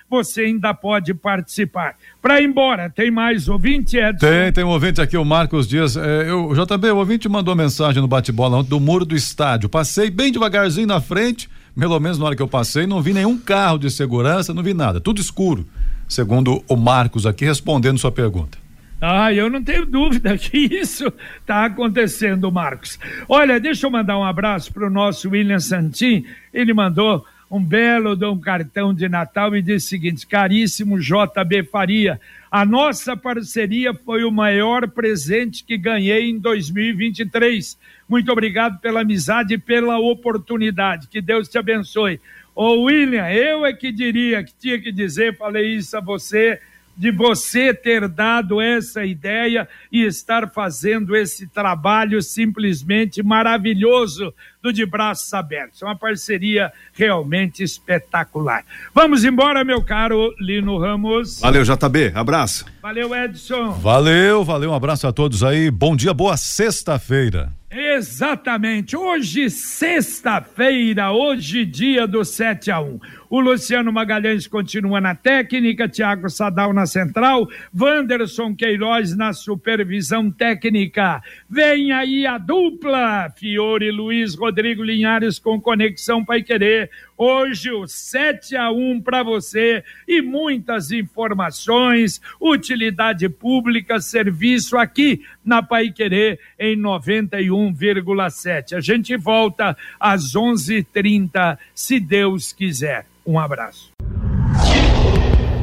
você 0.09 0.43
ainda 0.43 0.73
pode 0.73 1.13
participar. 1.15 1.97
Para 2.23 2.41
ir 2.41 2.45
embora, 2.45 2.89
tem 2.89 3.11
mais 3.11 3.49
ouvinte, 3.49 3.97
Edson? 3.97 4.25
Tem, 4.27 4.53
tem 4.53 4.65
um 4.65 4.69
ouvinte 4.69 5.01
aqui, 5.01 5.17
o 5.17 5.25
Marcos 5.25 5.67
Dias. 5.67 5.97
É, 5.97 6.31
eu, 6.31 6.53
JB, 6.55 6.91
o 6.91 6.99
ouvinte 6.99 7.29
mandou 7.29 7.57
mensagem 7.57 8.01
no 8.01 8.07
bate-bola 8.07 8.63
do 8.63 8.79
muro 8.79 9.05
do 9.05 9.17
estádio. 9.17 9.69
Passei 9.69 10.11
bem 10.11 10.31
devagarzinho 10.31 10.87
na 10.87 11.01
frente, 11.01 11.49
pelo 11.77 11.99
menos 11.99 12.19
na 12.19 12.27
hora 12.27 12.37
que 12.37 12.43
eu 12.43 12.49
passei, 12.49 12.87
não 12.87 13.03
vi 13.03 13.13
nenhum 13.13 13.37
carro 13.37 13.79
de 13.79 13.91
segurança, 13.91 14.55
não 14.55 14.63
vi 14.63 14.75
nada, 14.75 15.01
tudo 15.01 15.21
escuro. 15.21 15.67
Segundo 16.09 16.63
o 16.69 16.77
Marcos 16.77 17.27
aqui, 17.27 17.45
respondendo 17.45 17.99
sua 17.99 18.13
pergunta. 18.13 18.66
Ah, 19.01 19.33
eu 19.33 19.51
não 19.51 19.63
tenho 19.63 19.85
dúvida 19.85 20.37
que 20.39 20.57
isso 20.57 21.13
está 21.41 21.67
acontecendo, 21.67 22.51
Marcos. 22.51 22.99
Olha, 23.29 23.61
deixa 23.61 23.87
eu 23.87 23.91
mandar 23.91 24.19
um 24.19 24.25
abraço 24.25 24.73
para 24.73 24.87
o 24.87 24.91
nosso 24.91 25.31
William 25.31 25.61
Santin. 25.61 26.25
Ele 26.53 26.73
mandou 26.73 27.25
um 27.51 27.63
belo 27.63 28.17
um 28.33 28.41
cartão 28.41 28.93
de 28.93 29.09
Natal 29.09 29.55
e 29.55 29.63
disse 29.63 29.87
o 29.87 29.89
seguinte: 29.91 30.27
caríssimo 30.27 30.99
JB 30.99 31.65
Faria, 31.71 32.21
a 32.51 32.65
nossa 32.65 33.17
parceria 33.17 33.93
foi 33.93 34.25
o 34.25 34.33
maior 34.33 34.89
presente 34.89 35.63
que 35.63 35.77
ganhei 35.77 36.31
em 36.31 36.39
2023. 36.39 37.79
Muito 38.09 38.33
obrigado 38.33 38.81
pela 38.81 39.03
amizade 39.03 39.55
e 39.55 39.59
pela 39.59 39.99
oportunidade. 39.99 41.09
Que 41.09 41.21
Deus 41.21 41.49
te 41.49 41.59
abençoe. 41.59 42.21
Ô 42.55 42.85
William, 42.85 43.29
eu 43.31 43.67
é 43.67 43.73
que 43.75 43.93
diria 43.93 44.43
que 44.43 44.55
tinha 44.59 44.81
que 44.81 44.91
dizer, 44.91 45.37
falei 45.37 45.77
isso 45.77 45.95
a 45.97 46.01
você 46.01 46.59
de 46.97 47.11
você 47.11 47.75
ter 47.75 48.09
dado 48.09 48.61
essa 48.61 49.05
ideia 49.05 49.69
e 49.93 50.03
estar 50.03 50.49
fazendo 50.51 51.15
esse 51.15 51.47
trabalho 51.47 52.23
simplesmente 52.23 53.23
maravilhoso 53.23 54.33
do 54.63 54.73
De 54.73 54.87
Braços 54.87 55.33
Abertos. 55.35 55.83
É 55.83 55.85
uma 55.85 55.97
parceria 55.97 56.73
realmente 56.93 57.63
espetacular. 57.63 58.65
Vamos 58.95 59.25
embora, 59.25 59.63
meu 59.63 59.83
caro 59.83 60.35
Lino 60.41 60.79
Ramos. 60.79 61.41
Valeu, 61.41 61.63
JB. 61.63 62.13
Abraço. 62.15 62.65
Valeu, 62.83 63.15
Edson. 63.15 63.73
Valeu, 63.73 64.45
valeu. 64.45 64.71
Um 64.71 64.75
abraço 64.75 65.07
a 65.07 65.13
todos 65.13 65.45
aí. 65.45 65.71
Bom 65.71 65.95
dia, 65.95 66.15
boa 66.15 66.37
sexta-feira. 66.37 67.53
Exatamente. 67.71 68.97
Hoje, 68.97 69.51
sexta-feira, 69.51 71.13
hoje, 71.13 71.67
dia 71.67 72.07
do 72.07 72.25
7 72.25 72.71
a 72.71 72.81
1. 72.81 72.99
O 73.29 73.41
Luciano 73.41 73.93
Magalhães 73.93 74.47
continua 74.47 75.01
na 75.01 75.13
técnica, 75.13 75.89
Tiago 75.89 76.31
Sadal 76.31 76.73
na 76.73 76.87
central, 76.87 77.49
Wanderson 77.77 78.55
Queiroz 78.55 79.17
na 79.17 79.33
supervisão 79.33 80.31
técnica. 80.31 81.21
Vem 81.51 81.91
aí 81.91 82.25
a 82.25 82.39
dupla, 82.39 83.29
Fiore 83.37 83.91
Luiz 83.91 84.37
Rodrigo 84.37 84.85
Linhares 84.85 85.41
com 85.41 85.61
Conexão 85.61 86.25
Pai 86.25 86.43
Querer. 86.43 86.89
Hoje 87.19 87.73
o 87.73 87.89
7 87.89 88.57
a 88.57 88.71
1 88.71 89.01
para 89.01 89.25
você 89.25 89.83
e 90.07 90.23
muitas 90.23 90.93
informações, 90.93 92.21
utilidade 92.41 93.29
pública, 93.29 94.01
serviço 94.01 94.77
aqui 94.77 95.23
na 95.45 95.63
Pai 95.63 95.91
Querer 95.91 96.39
em 96.57 96.77
91,7. 96.77 98.77
A 98.77 98.81
gente 98.81 99.17
volta 99.17 99.77
às 99.99 100.37
11:30, 100.37 101.59
se 101.75 101.99
Deus 101.99 102.53
quiser. 102.53 103.16
Um 103.27 103.39
abraço. 103.39 103.91